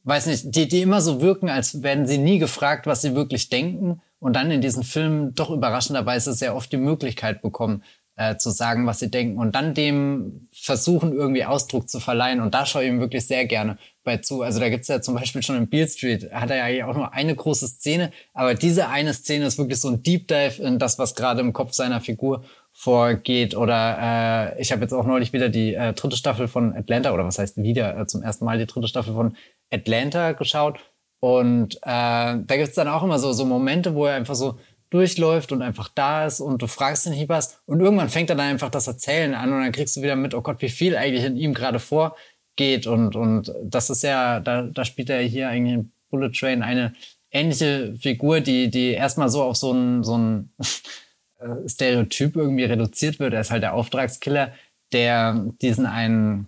[0.03, 3.49] weiß nicht, die, die immer so wirken, als werden sie nie gefragt, was sie wirklich
[3.49, 7.85] denken und dann in diesen Filmen doch überraschenderweise sehr oft die Möglichkeit bekommen,
[8.17, 12.41] äh, zu sagen, was sie denken und dann dem versuchen, irgendwie Ausdruck zu verleihen.
[12.41, 14.41] Und da schaue ich ihm wirklich sehr gerne bei zu.
[14.41, 17.13] Also da gibt's ja zum Beispiel schon in Beale Street, hat er ja auch nur
[17.13, 20.99] eine große Szene, aber diese eine Szene ist wirklich so ein Deep Dive in das,
[20.99, 23.55] was gerade im Kopf seiner Figur vorgeht.
[23.55, 27.27] Oder äh, ich habe jetzt auch neulich wieder die äh, dritte Staffel von Atlanta, oder
[27.27, 29.37] was heißt wieder äh, zum ersten Mal die dritte Staffel von
[29.71, 30.79] Atlanta geschaut.
[31.21, 34.59] Und äh, da gibt's dann auch immer so, so Momente, wo er einfach so
[34.95, 38.37] durchläuft und einfach da ist und du fragst ihn nicht was und irgendwann fängt er
[38.37, 40.97] dann einfach das Erzählen an und dann kriegst du wieder mit, oh Gott, wie viel
[40.97, 45.49] eigentlich in ihm gerade vorgeht und, und das ist ja, da, da spielt er hier
[45.49, 46.95] eigentlich in Bullet Train eine
[47.33, 50.51] ähnliche Figur, die, die erstmal so auf so ein, so ein
[51.41, 53.35] äh, Stereotyp irgendwie reduziert wird.
[53.35, 54.53] Er ist halt der Auftragskiller,
[54.93, 56.47] der diesen einen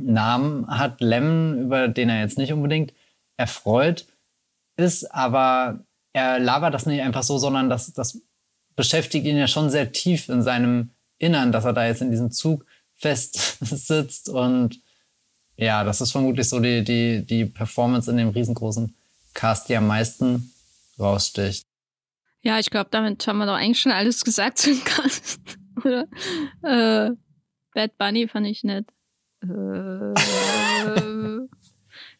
[0.00, 2.92] Namen hat, Lemon, über den er jetzt nicht unbedingt
[3.36, 4.06] erfreut
[4.76, 5.78] ist, aber
[6.12, 8.20] er labert das nicht einfach so, sondern das, das
[8.76, 12.30] beschäftigt ihn ja schon sehr tief in seinem Innern, dass er da jetzt in diesem
[12.30, 14.80] Zug fest sitzt und
[15.56, 18.94] ja, das ist vermutlich so die, die, die Performance in dem riesengroßen
[19.34, 20.52] Cast, die am meisten
[20.98, 21.66] raussticht.
[22.42, 25.40] Ja, ich glaube, damit haben wir doch eigentlich schon alles gesagt zu dem Cast.
[25.84, 26.06] Oder?
[26.62, 27.10] Äh,
[27.74, 28.86] Bad Bunny fand ich nett.
[29.42, 29.46] Äh,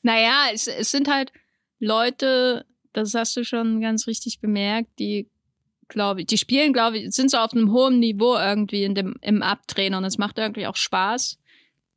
[0.03, 1.33] naja, es, es sind halt
[1.79, 5.29] Leute, das hast du schon ganz richtig bemerkt, die
[5.89, 9.17] glaube ich, die spielen, glaube ich, sind so auf einem hohen Niveau irgendwie in dem,
[9.23, 11.39] im Abdrehen und es macht irgendwie auch Spaß,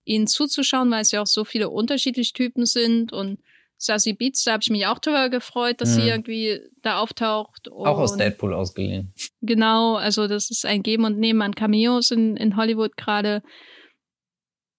[0.05, 3.39] ihnen zuzuschauen, weil es ja auch so viele unterschiedliche Typen sind und
[3.77, 6.01] Sassy Beats, da habe ich mich auch drüber gefreut, dass mhm.
[6.01, 7.71] sie irgendwie da auftaucht.
[7.71, 9.11] auch aus Deadpool ausgeliehen.
[9.41, 13.41] Genau, also das ist ein Geben und Nehmen an Cameos in, in Hollywood gerade.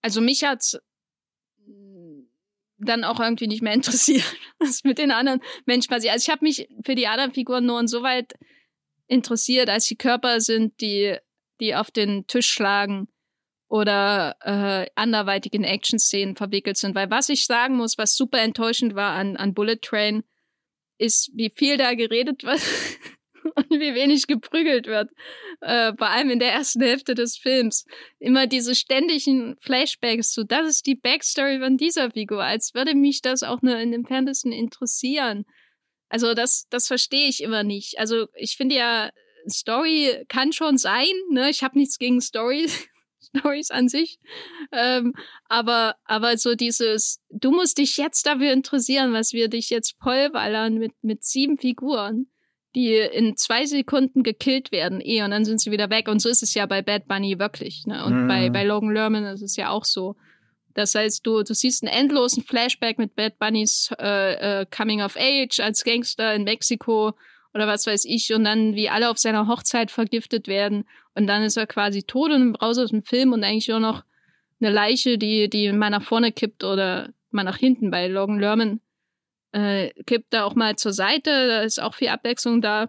[0.02, 0.78] Also mich hat's
[2.84, 4.24] dann auch irgendwie nicht mehr interessiert,
[4.58, 6.12] was mit den anderen Menschen passiert.
[6.12, 8.34] Also ich habe mich für die anderen Figuren nur insoweit
[9.06, 11.16] interessiert, als die Körper sind, die,
[11.60, 13.08] die auf den Tisch schlagen
[13.68, 16.94] oder äh, anderweitig in Action-Szenen verwickelt sind.
[16.94, 20.24] Weil was ich sagen muss, was super enttäuschend war an, an Bullet Train,
[20.98, 22.42] ist, wie viel da geredet
[23.54, 25.10] und wie wenig geprügelt wird.
[25.60, 27.84] Äh, vor allem in der ersten Hälfte des Films.
[28.18, 33.22] Immer diese ständigen Flashbacks zu, das ist die Backstory von dieser Figur, als würde mich
[33.22, 35.44] das auch nur in dem Fantasy interessieren.
[36.08, 37.98] Also das, das verstehe ich immer nicht.
[37.98, 39.10] Also ich finde ja,
[39.48, 41.50] Story kann schon sein, ne?
[41.50, 42.86] Ich habe nichts gegen Stories,
[43.36, 44.18] Stories an sich.
[44.72, 45.14] Ähm,
[45.48, 50.74] aber, aber so dieses, du musst dich jetzt dafür interessieren, was wir dich jetzt vollballern
[50.74, 52.26] mit, mit sieben Figuren,
[52.74, 56.08] die in zwei Sekunden gekillt werden, eh, und dann sind sie wieder weg.
[56.08, 58.04] Und so ist es ja bei Bad Bunny wirklich, ne?
[58.04, 58.28] Und mhm.
[58.28, 60.16] bei, bei Logan Lerman ist es ja auch so.
[60.74, 65.16] Das heißt, du, du siehst einen endlosen Flashback mit Bad Bunnys äh, äh, Coming of
[65.16, 67.12] Age als Gangster in Mexiko
[67.54, 71.42] oder was weiß ich und dann wie alle auf seiner Hochzeit vergiftet werden und dann
[71.42, 74.04] ist er quasi tot und raus aus dem Film und eigentlich nur noch
[74.60, 78.80] eine Leiche, die, die mal nach vorne kippt oder mal nach hinten bei Logan Lerman
[79.52, 82.88] äh, kippt da auch mal zur Seite, da ist auch viel Abwechslung da.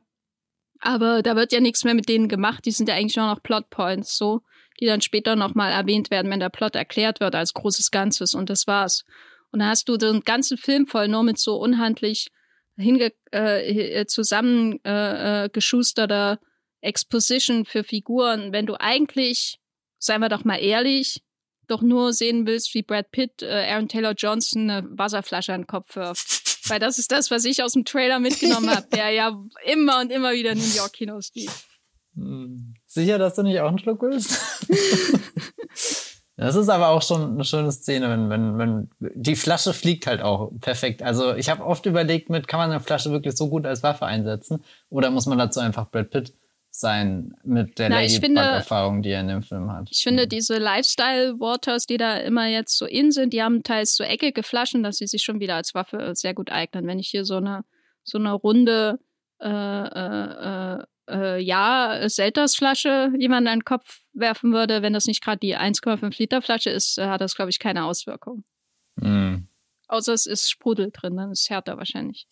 [0.80, 3.42] Aber da wird ja nichts mehr mit denen gemacht, die sind ja eigentlich nur noch
[3.42, 4.42] Plotpoints, so,
[4.80, 8.50] die dann später nochmal erwähnt werden, wenn der Plot erklärt wird als großes Ganzes und
[8.50, 9.06] das war's.
[9.52, 12.32] Und dann hast du den ganzen Film voll nur mit so unhandlich
[12.76, 16.38] hinge äh, äh zusammengeschusterter äh,
[16.82, 19.60] Exposition für Figuren, wenn du eigentlich,
[20.00, 21.22] seien wir doch mal ehrlich,
[21.68, 25.68] doch nur sehen willst, wie Brad Pitt äh, Aaron Taylor Johnson eine Wasserflasche an den
[25.68, 26.53] Kopf wirft.
[26.68, 30.12] Weil das ist das, was ich aus dem Trailer mitgenommen habe, der ja immer und
[30.12, 31.68] immer wieder in New York Kinos lief.
[32.16, 32.76] Hm.
[32.86, 34.40] Sicher, dass du nicht auch einen Schluck willst?
[36.36, 40.22] Das ist aber auch schon eine schöne Szene, wenn, wenn, wenn die Flasche fliegt halt
[40.22, 41.04] auch perfekt.
[41.04, 44.08] Also ich habe oft überlegt mit, kann man eine Flasche wirklich so gut als Waffe
[44.08, 44.64] einsetzen?
[44.90, 46.34] Oder muss man dazu einfach Brad Pitt
[46.76, 49.88] sein mit der Ladybug-Erfahrung, die er in dem Film hat?
[49.92, 54.04] Ich finde, diese Lifestyle-Waters, die da immer jetzt so in sind, die haben teils so
[54.04, 56.88] eckige Flaschen, dass sie sich schon wieder als Waffe sehr gut eignen.
[56.88, 57.64] Wenn ich hier so eine,
[58.04, 59.00] so eine runde
[59.40, 65.24] äh, äh, äh äh, ja, Selters-Flasche jemand an den Kopf werfen würde, wenn das nicht
[65.24, 68.44] gerade die 1,5 Liter Flasche ist, äh, hat das, glaube ich, keine Auswirkung.
[68.96, 69.48] Mm.
[69.88, 72.28] Außer es ist Sprudel drin, dann ist es härter wahrscheinlich.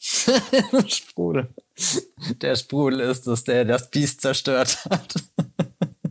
[0.87, 1.53] Sprudel.
[2.41, 5.15] Der Sprudel ist es, der das Biest zerstört hat.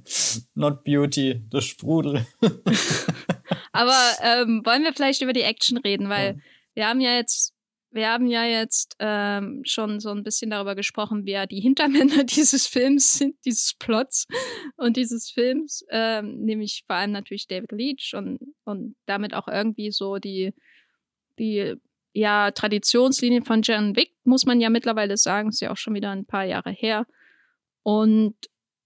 [0.54, 2.26] Not Beauty, das Sprudel.
[3.72, 6.40] Aber ähm, wollen wir vielleicht über die Action reden, weil ja.
[6.74, 7.54] wir haben ja jetzt
[7.92, 12.66] wir haben ja jetzt ähm, schon so ein bisschen darüber gesprochen, wer die Hintermänner dieses
[12.66, 14.26] Films sind, dieses Plots
[14.76, 19.90] und dieses Films, ähm, nämlich vor allem natürlich David Leach und, und damit auch irgendwie
[19.90, 20.52] so die,
[21.40, 21.74] die
[22.12, 26.10] ja, Traditionslinie von John Wick, muss man ja mittlerweile sagen, ist ja auch schon wieder
[26.10, 27.06] ein paar Jahre her.
[27.82, 28.34] Und,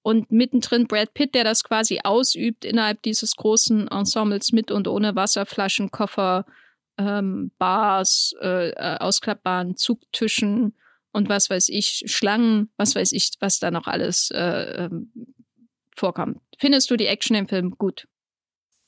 [0.02, 5.16] und mittendrin Brad Pitt, der das quasi ausübt innerhalb dieses großen Ensembles mit und ohne
[5.16, 6.46] Wasserflaschen, Koffer,
[6.96, 10.74] ähm, Bars, äh, äh, ausklappbaren Zugtischen
[11.12, 15.12] und was weiß ich, Schlangen, was weiß ich, was da noch alles äh, ähm,
[15.96, 16.40] vorkam.
[16.58, 18.06] Findest du die Action im Film gut?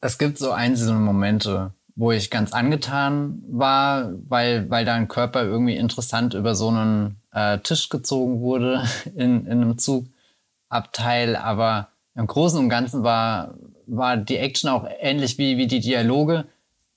[0.01, 5.42] Es gibt so einzelne Momente, wo ich ganz angetan war, weil, weil da ein Körper
[5.42, 8.84] irgendwie interessant über so einen äh, Tisch gezogen wurde
[9.16, 11.36] in, in einem Zugabteil.
[11.36, 13.55] Aber im Großen und Ganzen war,
[13.86, 16.47] war die Action auch ähnlich wie, wie die Dialoge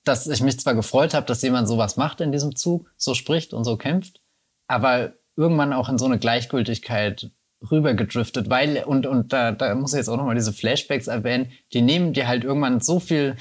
[0.04, 3.52] dass ich mich zwar gefreut habe, dass jemand sowas macht in diesem Zug, so spricht
[3.52, 4.20] und so kämpft,
[4.66, 7.30] aber irgendwann auch in so eine Gleichgültigkeit
[7.70, 11.82] rübergedriftet, weil, und, und da, da muss ich jetzt auch nochmal diese Flashbacks erwähnen, die
[11.82, 13.36] nehmen dir halt irgendwann so viel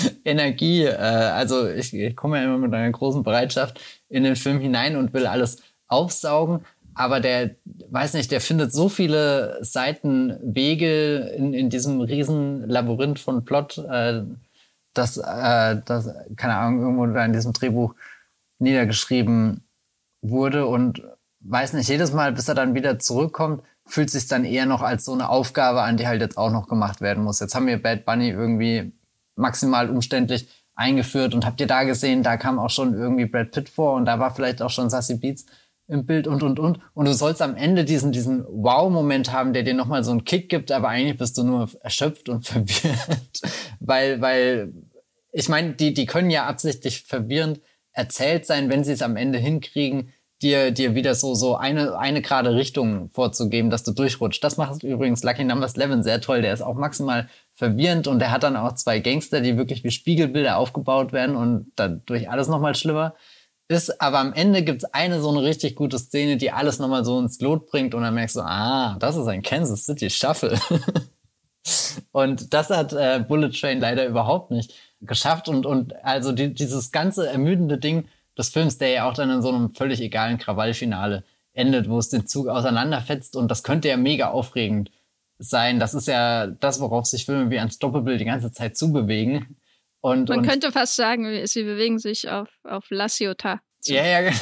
[0.24, 4.60] Energie, äh, also ich, ich komme ja immer mit einer großen Bereitschaft in den Film
[4.60, 6.64] hinein und will alles aufsaugen,
[6.94, 7.56] aber der,
[7.90, 14.22] weiß nicht, der findet so viele Seitenwege in, in diesem riesen Labyrinth von Plot, äh,
[14.94, 17.94] dass, äh, das, keine Ahnung, irgendwo da in diesem Drehbuch
[18.58, 19.64] niedergeschrieben
[20.20, 21.02] wurde und
[21.40, 25.04] weiß nicht, jedes Mal, bis er dann wieder zurückkommt, fühlt sich dann eher noch als
[25.04, 27.40] so eine Aufgabe an, die halt jetzt auch noch gemacht werden muss.
[27.40, 28.92] Jetzt haben wir Bad Bunny irgendwie
[29.36, 33.68] maximal umständlich eingeführt und habt ihr da gesehen, da kam auch schon irgendwie Brad Pitt
[33.68, 35.46] vor und da war vielleicht auch schon Sassy Beats
[35.88, 39.62] im Bild und und und und du sollst am Ende diesen diesen Wow-Moment haben, der
[39.62, 43.42] dir nochmal so einen Kick gibt, aber eigentlich bist du nur erschöpft und verwirrt,
[43.80, 44.72] weil weil
[45.32, 47.60] ich meine, die die können ja absichtlich verwirrend
[47.92, 52.22] erzählt sein, wenn sie es am Ende hinkriegen, dir dir wieder so so eine eine
[52.22, 54.42] gerade Richtung vorzugeben, dass du durchrutscht.
[54.42, 56.42] Das macht übrigens Lucky Numbers 11 sehr toll.
[56.42, 57.28] Der ist auch maximal
[57.62, 61.70] verwirrend und der hat dann auch zwei Gangster, die wirklich wie Spiegelbilder aufgebaut werden und
[61.76, 63.14] dadurch alles nochmal schlimmer
[63.68, 67.20] ist, aber am Ende gibt's eine so eine richtig gute Szene, die alles nochmal so
[67.20, 70.58] ins Lot bringt und dann merkst du, ah, das ist ein Kansas City Shuffle.
[72.12, 76.90] und das hat äh, Bullet Train leider überhaupt nicht geschafft und, und also die, dieses
[76.90, 81.22] ganze ermüdende Ding des Films, der ja auch dann in so einem völlig egalen Krawallfinale
[81.52, 84.90] endet, wo es den Zug auseinanderfetzt und das könnte ja mega aufregend
[85.42, 85.78] sein.
[85.80, 89.56] Das ist ja das, worauf sich Filme wie Unstoppable die ganze Zeit zubewegen.
[90.00, 93.60] Und, Man und könnte fast sagen, sie bewegen sich auf, auf La Ciotat.
[93.80, 93.94] zu.
[93.94, 94.36] Ja, ja, genau.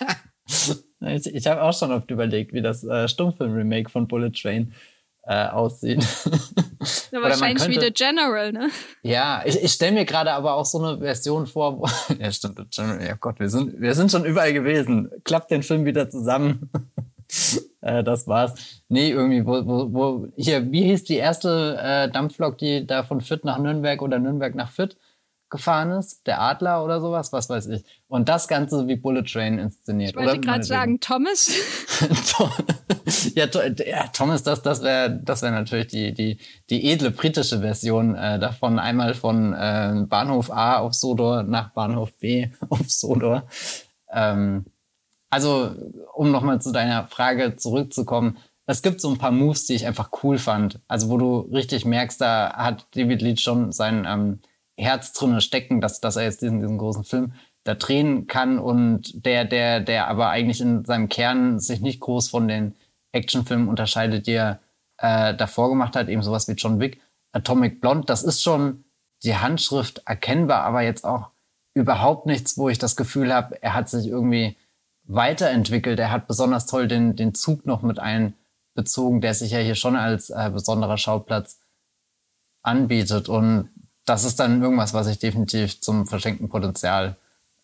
[1.00, 4.72] Ich, ich habe auch schon oft überlegt, wie das äh, Stummfilm-Remake von Bullet Train
[5.24, 6.04] äh, aussieht.
[7.10, 8.70] Ja, wahrscheinlich wie könnte- The General, ne?
[9.02, 11.86] Ja, ich, ich stelle mir gerade aber auch so eine Version vor, wo,
[12.20, 13.02] ja stimmt, das stimmt.
[13.02, 15.10] ja Gott, wir sind, wir sind schon überall gewesen.
[15.24, 16.70] Klappt den Film wieder zusammen.
[17.86, 18.82] Äh, das war's.
[18.88, 23.20] Nee, irgendwie, wo, wo, wo, hier, wie hieß die erste äh, Dampflok, die da von
[23.20, 24.96] Fürth nach Nürnberg oder Nürnberg nach Fürth
[25.48, 26.26] gefahren ist?
[26.26, 27.84] Der Adler oder sowas, was weiß ich.
[28.08, 30.10] Und das Ganze wie Bullet Train inszeniert.
[30.10, 31.50] Ich wollte gerade sagen, Thomas.
[33.36, 36.38] Ja, to, ja, Thomas, das, das wäre das wär natürlich die, die,
[36.70, 38.80] die edle britische Version äh, davon.
[38.80, 43.44] Einmal von äh, Bahnhof A auf Sodor nach Bahnhof B auf Sodor.
[44.10, 44.64] Ähm,
[45.30, 45.74] also,
[46.14, 50.10] um nochmal zu deiner Frage zurückzukommen, es gibt so ein paar Moves, die ich einfach
[50.22, 50.80] cool fand.
[50.88, 54.40] Also, wo du richtig merkst, da hat David Leach schon sein ähm,
[54.76, 57.32] Herz drinne stecken, dass, dass er jetzt diesen, diesen großen Film
[57.64, 62.28] da drehen kann und der, der, der aber eigentlich in seinem Kern sich nicht groß
[62.28, 62.76] von den
[63.12, 64.60] Actionfilmen unterscheidet, die er
[64.98, 67.00] äh, davor gemacht hat, eben sowas wie John Wick.
[67.32, 68.84] Atomic Blonde, das ist schon
[69.24, 71.30] die Handschrift erkennbar, aber jetzt auch
[71.74, 74.56] überhaupt nichts, wo ich das Gefühl habe, er hat sich irgendwie
[75.06, 75.98] weiterentwickelt.
[75.98, 79.96] Er hat besonders toll den, den Zug noch mit einbezogen, der sich ja hier schon
[79.96, 81.60] als äh, besonderer Schauplatz
[82.62, 83.28] anbietet.
[83.28, 83.70] Und
[84.04, 87.16] das ist dann irgendwas, was ich definitiv zum verschenkten Potenzial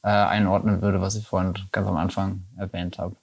[0.02, 3.16] äh, einordnen würde, was ich vorhin ganz am Anfang erwähnt habe.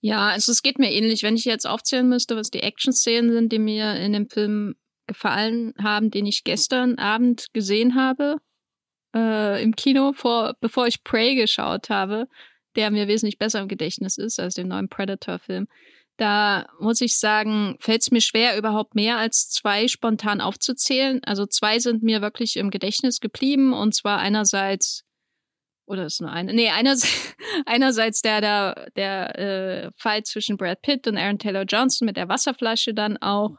[0.00, 1.22] Ja, also es geht mir ähnlich.
[1.22, 4.74] Wenn ich jetzt aufzählen müsste, was die Action-Szenen sind, die mir in dem Film
[5.06, 8.36] gefallen haben, den ich gestern Abend gesehen habe
[9.14, 12.28] äh, im Kino, vor, bevor ich Prey geschaut habe,
[12.76, 15.66] der mir wesentlich besser im Gedächtnis ist als den neuen Predator-Film.
[16.16, 21.20] Da muss ich sagen, fällt es mir schwer, überhaupt mehr als zwei spontan aufzuzählen.
[21.24, 25.04] Also zwei sind mir wirklich im Gedächtnis geblieben und zwar einerseits
[25.86, 26.54] oder ist nur eine?
[26.54, 27.34] Nee, einerseits,
[27.66, 32.28] einerseits der, der, der äh, Fight zwischen Brad Pitt und Aaron Taylor Johnson mit der
[32.28, 33.58] Wasserflasche dann auch.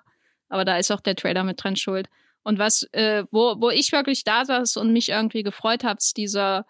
[0.50, 2.08] Aber da ist auch der Trailer mit dran schuld.
[2.44, 6.18] Und was, äh, wo, wo ich wirklich da saß und mich irgendwie gefreut habe, ist
[6.18, 6.66] dieser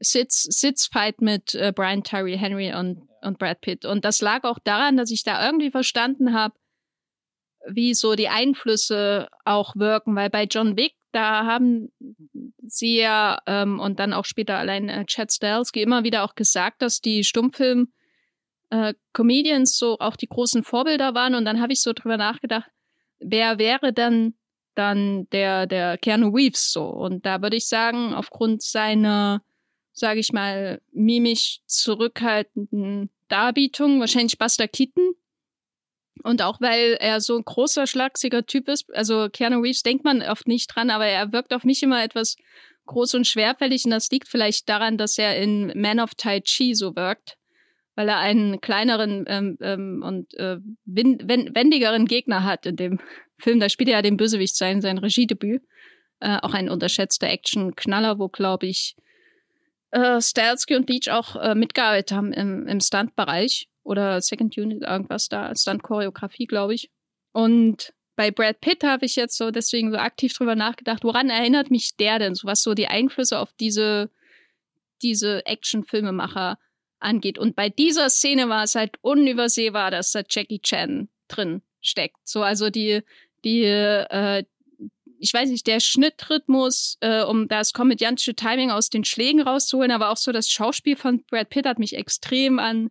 [0.00, 3.84] Sitz, Sitzfight mit äh, Brian Tyree Henry und, und Brad Pitt.
[3.84, 6.54] Und das lag auch daran, dass ich da irgendwie verstanden habe,
[7.66, 11.90] wie so die Einflüsse auch wirken, weil bei John Wick, da haben
[12.62, 16.82] sie ja ähm, und dann auch später allein äh, Chad Stahelski immer wieder auch gesagt,
[16.82, 17.92] dass die Stummfilm
[18.70, 22.70] äh, Comedians so auch die großen Vorbilder waren und dann habe ich so drüber nachgedacht,
[23.18, 24.34] wer wäre dann
[24.74, 29.42] dann der der Keanu Reeves so und da würde ich sagen, aufgrund seiner
[29.98, 35.14] sage ich mal mimisch zurückhaltenden Darbietung wahrscheinlich Buster Keaton
[36.22, 40.22] und auch weil er so ein großer, schlagsiger Typ ist, also Keanu Reeves denkt man
[40.22, 42.36] oft nicht dran, aber er wirkt auf mich immer etwas
[42.86, 46.74] groß und schwerfällig und das liegt vielleicht daran, dass er in Man of Tai Chi
[46.74, 47.36] so wirkt,
[47.94, 53.00] weil er einen kleineren ähm, ähm, und äh, wendigeren Gegner hat in dem
[53.38, 53.60] Film.
[53.60, 55.62] Da spielt er ja den Bösewicht sein, sein Regiedebüt.
[56.20, 58.96] Äh, auch ein unterschätzter Action-Knaller, wo, glaube ich,
[59.90, 65.28] äh, Stahelski und Leach auch äh, mitgearbeitet haben im, im Stunt-Bereich oder Second Unit, irgendwas
[65.28, 66.90] da, Stunt-Choreografie, glaube ich.
[67.32, 71.70] Und bei Brad Pitt habe ich jetzt so deswegen so aktiv drüber nachgedacht, woran erinnert
[71.70, 74.10] mich der denn, so was so die Einflüsse auf diese,
[75.02, 76.58] diese Action-Filmemacher
[76.98, 77.38] angeht.
[77.38, 82.16] Und bei dieser Szene war es halt unübersehbar, dass da Jackie Chan drin steckt.
[82.24, 83.02] So, also die,
[83.44, 84.44] die, äh,
[85.18, 90.10] ich weiß nicht, der Schnittrhythmus, äh, um das komödiantische Timing aus den Schlägen rauszuholen, aber
[90.10, 92.90] auch so das Schauspiel von Brad Pitt hat mich extrem an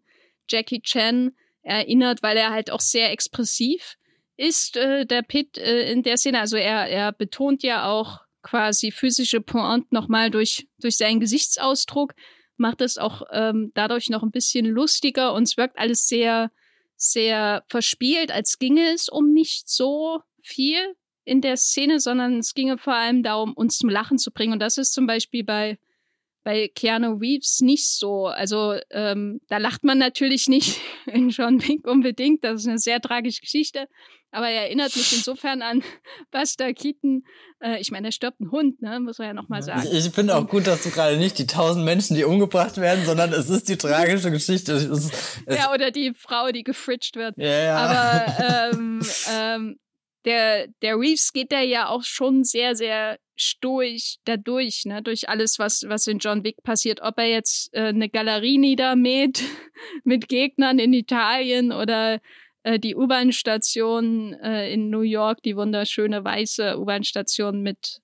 [0.49, 3.97] Jackie Chan erinnert, weil er halt auch sehr expressiv
[4.38, 6.39] ist, äh, der Pitt äh, in der Szene.
[6.39, 12.13] Also er, er betont ja auch quasi physische Pointe nochmal durch, durch seinen Gesichtsausdruck,
[12.55, 16.51] macht es auch ähm, dadurch noch ein bisschen lustiger und es wirkt alles sehr,
[16.95, 20.95] sehr verspielt, als ginge es um nicht so viel
[21.28, 24.53] in der Szene, sondern es ginge vor allem darum, uns zum Lachen zu bringen.
[24.53, 25.78] Und das ist zum Beispiel bei,
[26.43, 28.28] bei Keanu Reeves nicht so.
[28.28, 32.45] Also ähm, da lacht man natürlich nicht in John Wick unbedingt.
[32.45, 33.88] Das ist eine sehr tragische Geschichte.
[34.32, 35.84] Aber er erinnert mich insofern an
[36.32, 37.23] Buster Keaton.
[37.59, 39.01] Äh, ich meine, er stirbt ein Hund, ne?
[39.01, 39.86] muss man ja nochmal sagen.
[39.91, 43.05] Ich, ich finde auch gut, dass du gerade nicht die tausend Menschen, die umgebracht werden,
[43.05, 44.73] sondern es ist die tragische Geschichte.
[44.73, 45.11] Es
[45.45, 47.38] es, ja, oder die Frau, die gefritscht wird.
[47.38, 47.78] ja, ja.
[47.78, 49.80] Aber ähm, ähm,
[50.28, 55.57] der, der Reeves geht da ja auch schon sehr, sehr stoisch dadurch, ne, durch alles,
[55.57, 57.01] was, was in John Wick passiert.
[57.01, 59.43] Ob er jetzt äh, eine Galerie niedermäht
[60.03, 62.19] mit Gegnern in Italien oder
[62.63, 68.01] äh, die U-Bahn-Station äh, in New York, die wunderschöne weiße U-Bahn-Station mit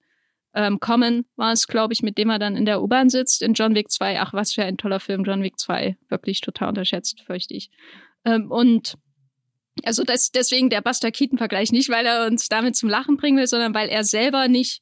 [0.56, 3.42] ähm, Common war es, glaube ich, mit dem er dann in der U-Bahn sitzt.
[3.42, 5.98] In John Wick 2, ach, was für ein toller Film, John Wick 2.
[6.10, 7.70] Wirklich total unterschätzt, fürchte ich.
[8.24, 8.96] Ähm, und
[9.84, 13.48] also das, deswegen der Buster Keaton-Vergleich nicht, weil er uns damit zum Lachen bringen will,
[13.48, 14.82] sondern weil er selber nicht,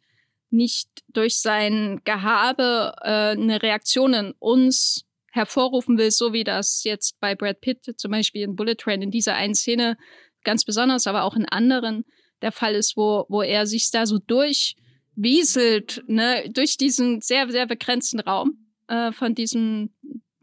[0.49, 7.19] nicht durch sein Gehabe äh, eine Reaktion in uns hervorrufen will, so wie das jetzt
[7.21, 9.97] bei Brad Pitt zum Beispiel in Bullet Train in dieser einen Szene
[10.43, 12.03] ganz besonders, aber auch in anderen
[12.41, 17.67] der Fall ist, wo, wo er sich da so durchwieselt, ne, durch diesen sehr, sehr
[17.67, 19.91] begrenzten Raum äh, von diesem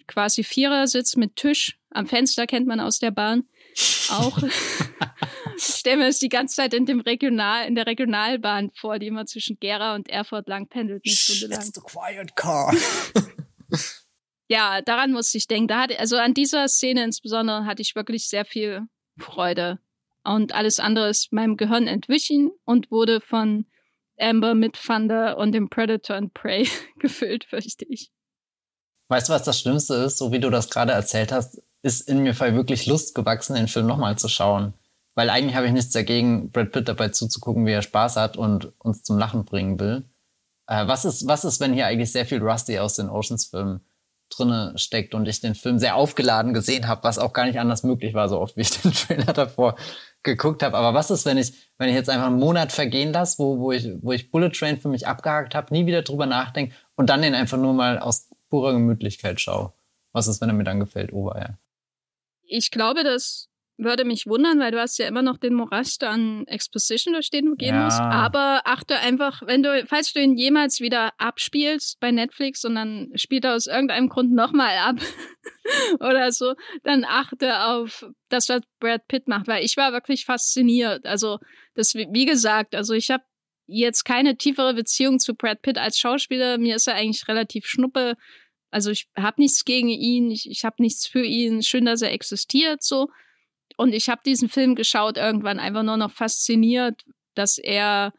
[0.06, 1.78] quasi Vierersitz mit Tisch.
[1.90, 3.44] Am Fenster kennt man aus der Bahn
[4.10, 4.38] auch.
[5.56, 9.06] ich stelle mir das die ganze Zeit in dem Regional, in der Regionalbahn vor, die
[9.06, 11.60] immer zwischen Gera und Erfurt lang pendelt, eine Stunde lang.
[11.60, 12.74] It's the quiet car.
[14.48, 15.68] ja, daran musste ich denken.
[15.68, 18.82] Da hatte, also an dieser Szene insbesondere hatte ich wirklich sehr viel
[19.18, 19.78] Freude.
[20.24, 23.66] Und alles andere ist meinem Gehirn entwichen und wurde von
[24.18, 26.68] Amber mit Thunder und dem Predator and Prey
[26.98, 28.10] gefüllt, fürchte ich.
[29.08, 30.18] Weißt du, was das Schlimmste ist?
[30.18, 33.68] So wie du das gerade erzählt hast, ist in mir Fall wirklich Lust gewachsen, den
[33.68, 34.74] Film nochmal zu schauen.
[35.14, 38.72] Weil eigentlich habe ich nichts dagegen, Brad Pitt dabei zuzugucken, wie er Spaß hat und
[38.78, 40.04] uns zum Lachen bringen will.
[40.68, 43.80] Äh, was, ist, was ist, wenn hier eigentlich sehr viel Rusty aus den Oceans-Filmen
[44.30, 47.82] drinne steckt und ich den Film sehr aufgeladen gesehen habe, was auch gar nicht anders
[47.82, 49.76] möglich war, so oft wie ich den Trailer davor
[50.22, 50.76] geguckt habe.
[50.76, 53.72] Aber was ist, wenn ich, wenn ich jetzt einfach einen Monat vergehen lasse, wo, wo,
[53.72, 57.22] ich, wo ich Bullet Train für mich abgehakt habe, nie wieder drüber nachdenke und dann
[57.22, 59.72] den einfach nur mal aus purer Gemütlichkeit schaue?
[60.12, 61.12] Was ist, wenn er mir dann gefällt?
[61.12, 61.58] Oh, ja
[62.48, 63.48] ich glaube, das
[63.80, 67.46] würde mich wundern, weil du hast ja immer noch den Morast an Exposition, durch den
[67.46, 67.84] du gehen ja.
[67.84, 68.00] musst.
[68.00, 73.12] Aber achte einfach, wenn du, falls du ihn jemals wieder abspielst bei Netflix und dann
[73.14, 74.96] spielt er aus irgendeinem Grund nochmal ab
[76.00, 81.06] oder so, dann achte auf das, was Brad Pitt macht, weil ich war wirklich fasziniert.
[81.06, 81.38] Also,
[81.74, 83.22] das, wie gesagt, also ich habe
[83.68, 86.58] jetzt keine tiefere Beziehung zu Brad Pitt als Schauspieler.
[86.58, 88.16] Mir ist er eigentlich relativ schnuppe.
[88.70, 91.62] Also ich habe nichts gegen ihn, ich, ich habe nichts für ihn.
[91.62, 93.08] Schön, dass er existiert so.
[93.76, 97.04] Und ich habe diesen Film geschaut irgendwann einfach nur noch fasziniert,
[97.34, 98.12] dass er,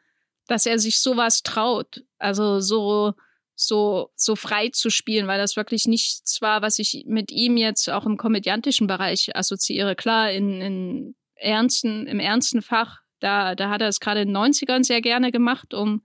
[0.47, 2.03] dass er sich sowas traut.
[2.17, 3.13] Also so
[3.55, 7.89] so so frei zu spielen, weil das wirklich nichts war, was ich mit ihm jetzt
[7.89, 9.97] auch im komödiantischen Bereich assoziiere.
[9.97, 14.37] Klar, in, in ernsten im ernsten Fach, da da hat er es gerade in den
[14.37, 16.03] 90ern sehr gerne gemacht, um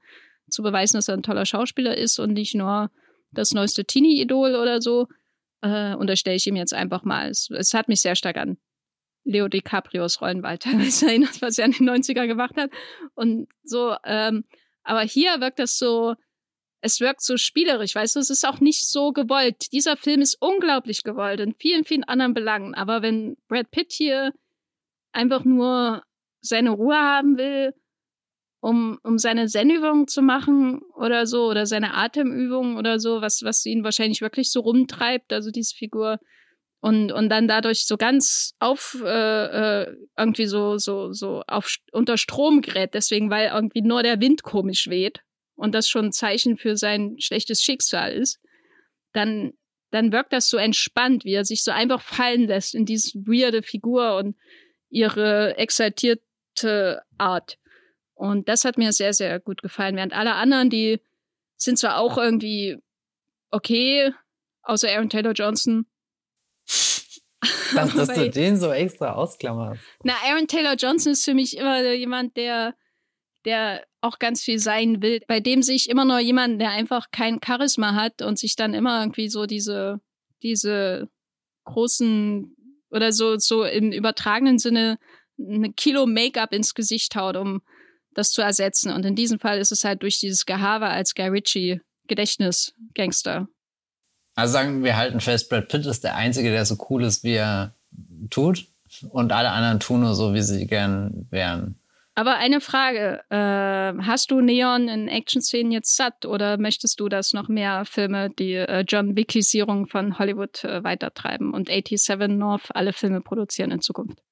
[0.50, 2.90] zu beweisen, dass er ein toller Schauspieler ist und nicht nur
[3.32, 5.08] das neueste Teenie-Idol oder so.
[5.62, 7.30] Äh, unterstelle ich ihm jetzt einfach mal.
[7.30, 8.58] Es, es, hat mich sehr stark an
[9.24, 12.70] Leo DiCaprios Rollenwahl teilweise erinnert, was er in den 90er gemacht hat.
[13.14, 14.44] Und so, ähm,
[14.82, 16.14] aber hier wirkt das so,
[16.82, 19.72] es wirkt so spielerisch, weißt du, es ist auch nicht so gewollt.
[19.72, 22.74] Dieser Film ist unglaublich gewollt in vielen, vielen anderen Belangen.
[22.74, 24.34] Aber wenn Brad Pitt hier
[25.12, 26.02] einfach nur
[26.44, 27.72] seine Ruhe haben will
[28.64, 33.66] um, um seine Zen-Übungen zu machen oder so, oder seine Atemübungen oder so, was, was
[33.66, 36.18] ihn wahrscheinlich wirklich so rumtreibt, also diese Figur.
[36.80, 42.16] Und, und dann dadurch so ganz auf, äh, äh, irgendwie so, so, so auf, unter
[42.16, 45.20] Strom gerät, deswegen, weil irgendwie nur der Wind komisch weht
[45.56, 48.40] und das schon ein Zeichen für sein schlechtes Schicksal ist,
[49.12, 49.52] dann,
[49.90, 53.62] dann wirkt das so entspannt, wie er sich so einfach fallen lässt in diese weirde
[53.62, 54.36] Figur und
[54.88, 55.58] ihre
[56.54, 57.58] exaltierte Art.
[58.14, 59.96] Und das hat mir sehr, sehr gut gefallen.
[59.96, 61.00] Während alle anderen, die
[61.56, 62.78] sind zwar auch irgendwie
[63.50, 64.12] okay,
[64.62, 65.86] außer Aaron Taylor Johnson.
[67.74, 69.82] Dass, dass du den so extra ausklammerst.
[70.02, 72.74] Na, Aaron Taylor Johnson ist für mich immer jemand, der,
[73.44, 75.20] der auch ganz viel sein will.
[75.28, 78.74] Bei dem sehe ich immer nur jemanden, der einfach kein Charisma hat und sich dann
[78.74, 80.00] immer irgendwie so diese,
[80.42, 81.08] diese
[81.64, 82.56] großen
[82.90, 84.98] oder so, so im übertragenen Sinne
[85.38, 87.62] eine Kilo Make-up ins Gesicht haut, um
[88.14, 88.92] das zu ersetzen.
[88.92, 93.48] Und in diesem Fall ist es halt durch dieses Gehabe als Guy Ritchie Gedächtnisgangster.
[94.34, 97.34] Also sagen wir halten fest, Brad Pitt ist der Einzige, der so cool ist, wie
[97.34, 97.74] er
[98.30, 98.66] tut.
[99.10, 101.76] Und alle anderen tun nur so, wie sie gern wären.
[102.16, 107.32] Aber eine Frage, äh, hast du Neon in Action-Szenen jetzt satt oder möchtest du, dass
[107.32, 112.92] noch mehr Filme die äh, John Wickisierung von Hollywood äh, weitertreiben und 87 North alle
[112.92, 114.22] Filme produzieren in Zukunft?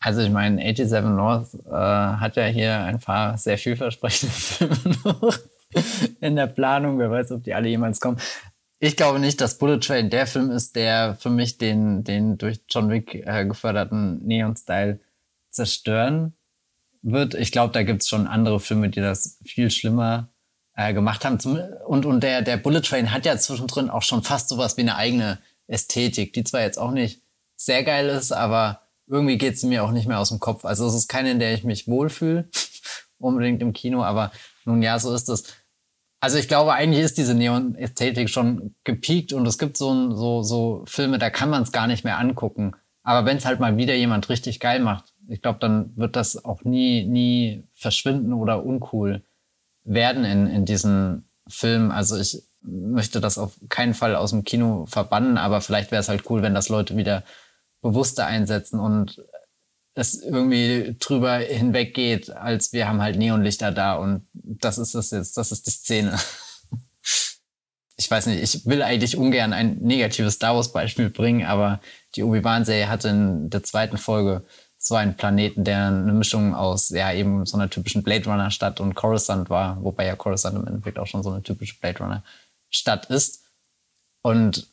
[0.00, 5.38] Also ich meine, 87 North äh, hat ja hier ein paar sehr vielversprechende Filme noch
[6.20, 6.98] in der Planung.
[6.98, 8.18] Wer weiß, ob die alle jemals kommen.
[8.78, 12.60] Ich glaube nicht, dass Bullet Train der Film ist, der für mich den, den durch
[12.68, 15.00] John Wick äh, geförderten Neon-Style
[15.50, 16.34] zerstören
[17.00, 17.34] wird.
[17.34, 20.28] Ich glaube, da gibt's schon andere Filme, die das viel schlimmer
[20.74, 21.38] äh, gemacht haben.
[21.86, 24.96] Und, und der, der Bullet Train hat ja zwischendrin auch schon fast sowas wie eine
[24.96, 27.22] eigene Ästhetik, die zwar jetzt auch nicht
[27.56, 30.64] sehr geil ist, aber irgendwie geht sie mir auch nicht mehr aus dem Kopf.
[30.64, 32.48] Also es ist keine, in der ich mich wohlfühle,
[33.18, 34.32] unbedingt im Kino, aber
[34.64, 35.44] nun ja, so ist es.
[36.20, 40.84] Also ich glaube, eigentlich ist diese Neon-Ästhetik schon gepiekt und es gibt so, so, so
[40.86, 42.74] Filme, da kann man es gar nicht mehr angucken.
[43.02, 46.44] Aber wenn es halt mal wieder jemand richtig geil macht, ich glaube, dann wird das
[46.44, 49.22] auch nie, nie verschwinden oder uncool
[49.84, 51.92] werden in, in diesen Filmen.
[51.92, 56.08] Also ich möchte das auf keinen Fall aus dem Kino verbannen, aber vielleicht wäre es
[56.08, 57.22] halt cool, wenn das Leute wieder
[57.86, 59.22] bewusster einsetzen und
[59.94, 65.36] es irgendwie drüber hinweggeht, als wir haben halt Neonlichter da und das ist das jetzt,
[65.36, 66.18] das ist die Szene.
[67.98, 71.80] Ich weiß nicht, ich will eigentlich ungern ein negatives Star Wars Beispiel bringen, aber
[72.14, 74.44] die Obi-Wan-Serie hatte in der zweiten Folge
[74.76, 78.80] so einen Planeten, der eine Mischung aus, ja, eben so einer typischen Blade Runner Stadt
[78.80, 82.22] und Coruscant war, wobei ja Coruscant im Endeffekt auch schon so eine typische Blade Runner
[82.68, 83.46] Stadt ist.
[84.20, 84.68] Und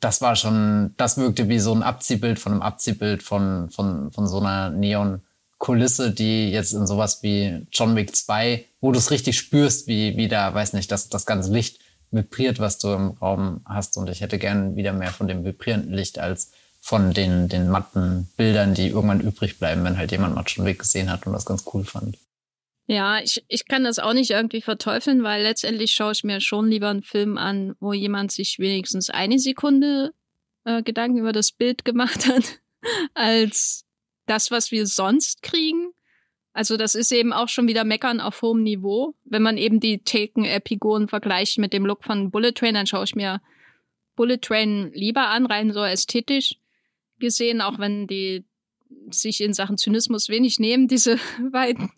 [0.00, 4.26] das war schon, das wirkte wie so ein Abziehbild von einem Abziehbild von, von, von
[4.26, 9.38] so einer Neon-Kulisse, die jetzt in sowas wie John Wick 2, wo du es richtig
[9.38, 11.80] spürst, wie, wie da, weiß nicht, dass das ganze Licht
[12.10, 13.96] vibriert, was du im Raum hast.
[13.96, 18.28] Und ich hätte gern wieder mehr von dem vibrierenden Licht als von den, den matten
[18.36, 21.46] Bildern, die irgendwann übrig bleiben, wenn halt jemand mal John Wick gesehen hat und das
[21.46, 22.18] ganz cool fand.
[22.92, 26.68] Ja, ich, ich kann das auch nicht irgendwie verteufeln, weil letztendlich schaue ich mir schon
[26.68, 30.12] lieber einen Film an, wo jemand sich wenigstens eine Sekunde
[30.64, 32.60] äh, Gedanken über das Bild gemacht hat,
[33.14, 33.86] als
[34.26, 35.92] das, was wir sonst kriegen.
[36.52, 39.14] Also das ist eben auch schon wieder Meckern auf hohem Niveau.
[39.24, 43.14] Wenn man eben die Taken-Epigonen vergleicht mit dem Look von Bullet Train, dann schaue ich
[43.14, 43.40] mir
[44.16, 46.56] Bullet Train lieber an, rein so ästhetisch
[47.18, 48.44] gesehen, auch wenn die
[49.08, 51.18] sich in Sachen Zynismus wenig nehmen, diese
[51.52, 51.90] beiden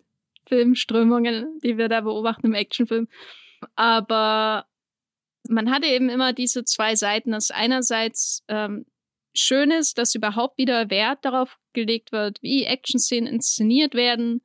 [0.47, 3.07] Filmströmungen, die wir da beobachten im Actionfilm.
[3.75, 4.65] Aber
[5.47, 8.85] man hatte eben immer diese zwei Seiten, dass einerseits ähm,
[9.33, 14.41] schön ist, dass überhaupt wieder Wert darauf gelegt wird, wie Action-Szenen inszeniert werden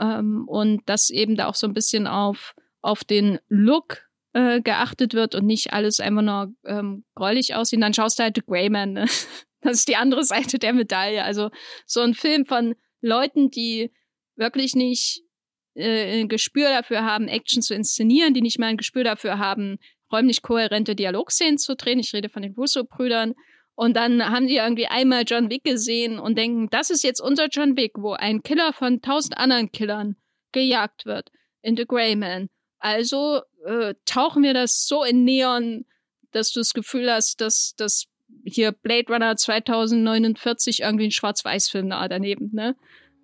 [0.00, 5.14] ähm, und dass eben da auch so ein bisschen auf, auf den Look äh, geachtet
[5.14, 7.82] wird und nicht alles einfach nur ähm, gräulich aussieht.
[7.82, 9.06] Dann schaust du halt The Greyman, ne?
[9.60, 11.24] Das ist die andere Seite der Medaille.
[11.24, 11.50] Also
[11.84, 13.90] so ein Film von Leuten, die
[14.38, 15.22] wirklich nicht
[15.74, 19.78] äh, ein Gespür dafür haben, Action zu inszenieren, die nicht mal ein Gespür dafür haben,
[20.12, 21.98] räumlich kohärente Dialogszenen zu drehen.
[21.98, 23.34] Ich rede von den Russo-Brüdern.
[23.74, 27.46] Und dann haben die irgendwie einmal John Wick gesehen und denken, das ist jetzt unser
[27.46, 30.16] John Wick, wo ein Killer von tausend anderen Killern
[30.50, 31.30] gejagt wird
[31.62, 32.48] in The Grey Man.
[32.80, 35.84] Also äh, tauchen wir das so in Neon,
[36.32, 38.06] dass du das Gefühl hast, dass das
[38.44, 42.76] hier Blade Runner 2049 irgendwie ein Schwarz-Weiß-Film da daneben, ne?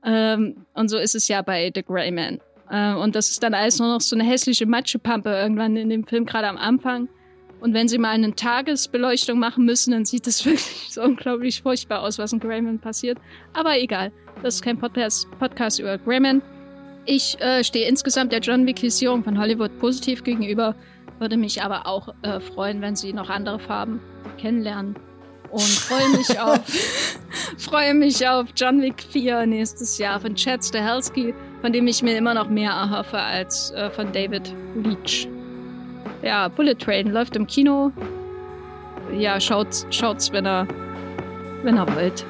[0.05, 2.41] Ähm, und so ist es ja bei The Grey Man.
[2.71, 6.07] Äh, und das ist dann alles nur noch so eine hässliche Matschepampe irgendwann in dem
[6.07, 7.09] Film, gerade am Anfang.
[7.61, 12.03] Und wenn sie mal eine Tagesbeleuchtung machen müssen, dann sieht das wirklich so unglaublich furchtbar
[12.03, 13.19] aus, was in Greyman passiert.
[13.55, 16.43] Aber egal, das ist kein Podcast, Podcast über Greyman.
[17.07, 20.75] Ich äh, stehe insgesamt der John Wick-Visierung von Hollywood positiv gegenüber,
[21.19, 24.01] würde mich aber auch äh, freuen, wenn sie noch andere Farben
[24.39, 24.97] kennenlernen
[25.55, 26.61] und freue mich auf
[27.59, 32.17] freue mich auf John Wick 4 nächstes Jahr von Chad Stahelski, von dem ich mir
[32.17, 35.29] immer noch mehr erhoffe als äh, von David Leach.
[36.23, 37.93] Ja, Bullet Train läuft im Kino.
[39.17, 40.67] Ja, schaut's, schaut's, wenn er
[41.63, 42.27] wenn er wollt.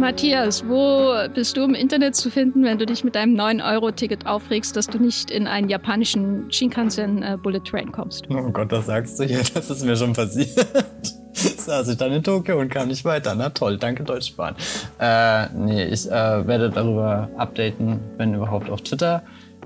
[0.00, 4.74] Matthias, wo bist du im Internet zu finden, wenn du dich mit deinem 9-Euro-Ticket aufregst,
[4.74, 8.24] dass du nicht in einen japanischen Shinkansen äh, Bullet Train kommst?
[8.30, 10.66] Oh Gott, das sagst du hier, das ist mir schon passiert.
[11.34, 13.34] saß ich dann in Tokio und kam nicht weiter.
[13.34, 14.56] Na toll, danke Deutschbahn.
[14.98, 19.22] Äh, nee, ich äh, werde darüber updaten, wenn überhaupt auf Twitter.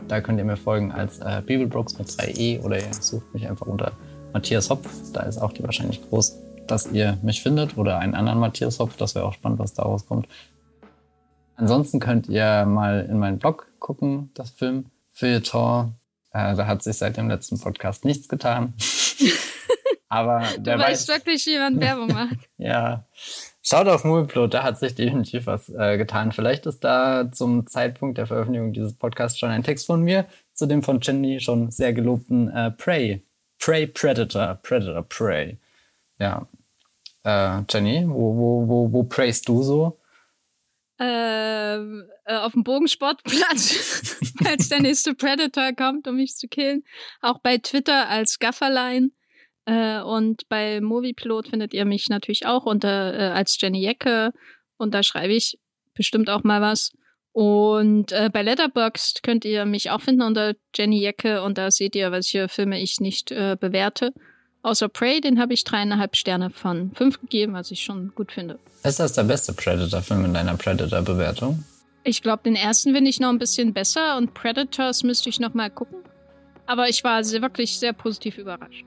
[0.09, 3.67] Da könnt ihr mir folgen als äh, Bibelbrooks mit 2e oder ihr sucht mich einfach
[3.67, 3.93] unter
[4.33, 4.89] Matthias Hopf.
[5.13, 8.97] Da ist auch die wahrscheinlich groß dass ihr mich findet oder einen anderen Matthias Hopf.
[8.97, 10.29] Das wäre auch spannend, was daraus kommt.
[11.57, 15.95] Ansonsten könnt ihr mal in meinen Blog gucken, das Film Feuilleton.
[16.33, 18.75] Äh, da hat sich seit dem letzten Podcast nichts getan.
[20.09, 22.37] Aber der du weiß wirklich, jemand Werbung macht.
[22.57, 23.07] ja.
[23.63, 26.33] Schaut auf Movieplot, da hat sich definitiv was äh, getan.
[26.33, 30.67] Vielleicht ist da zum Zeitpunkt der Veröffentlichung dieses Podcasts schon ein Text von mir zu
[30.67, 33.25] dem von Jenny schon sehr gelobten äh, Prey.
[33.59, 34.59] Prey Predator.
[34.63, 35.59] Predator Prey.
[36.19, 36.47] Ja.
[37.25, 40.01] Äh, Jenny, wo, wo, wo, wo praist du so?
[40.99, 46.85] Ähm, äh, auf dem Bogensportplatz, als der nächste Predator kommt, um mich zu killen.
[47.21, 49.13] Auch bei Twitter als Gafferlein.
[49.67, 54.33] Äh, und bei Moviepilot findet ihr mich natürlich auch unter äh, als Jenny Jecke.
[54.77, 55.59] Und da schreibe ich
[55.95, 56.93] bestimmt auch mal was.
[57.33, 61.97] Und äh, bei Letterboxd könnt ihr mich auch finden unter Jenny Jecke und da seht
[61.97, 64.13] ihr, welche Filme ich nicht äh, bewerte.
[64.65, 68.59] Außer Prey, den habe ich dreieinhalb Sterne von fünf gegeben, was ich schon gut finde.
[68.83, 71.63] Ist das der beste Predator-Film in deiner Predator-Bewertung?
[72.03, 75.53] Ich glaube, den ersten finde ich noch ein bisschen besser und Predators müsste ich noch
[75.53, 75.99] mal gucken.
[76.65, 78.87] Aber ich war sehr, wirklich sehr positiv überrascht.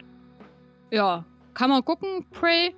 [0.90, 1.24] Ja,
[1.54, 2.74] kann man gucken, Prey.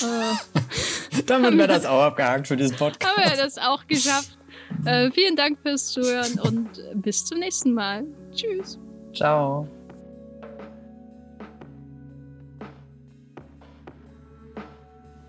[0.00, 3.18] Äh, Damit wäre das auch abgehakt für diesen Podcast.
[3.18, 4.38] Haben wir das auch geschafft.
[4.86, 8.04] Äh, vielen Dank fürs Zuhören und bis zum nächsten Mal.
[8.34, 8.78] Tschüss.
[9.14, 9.68] Ciao.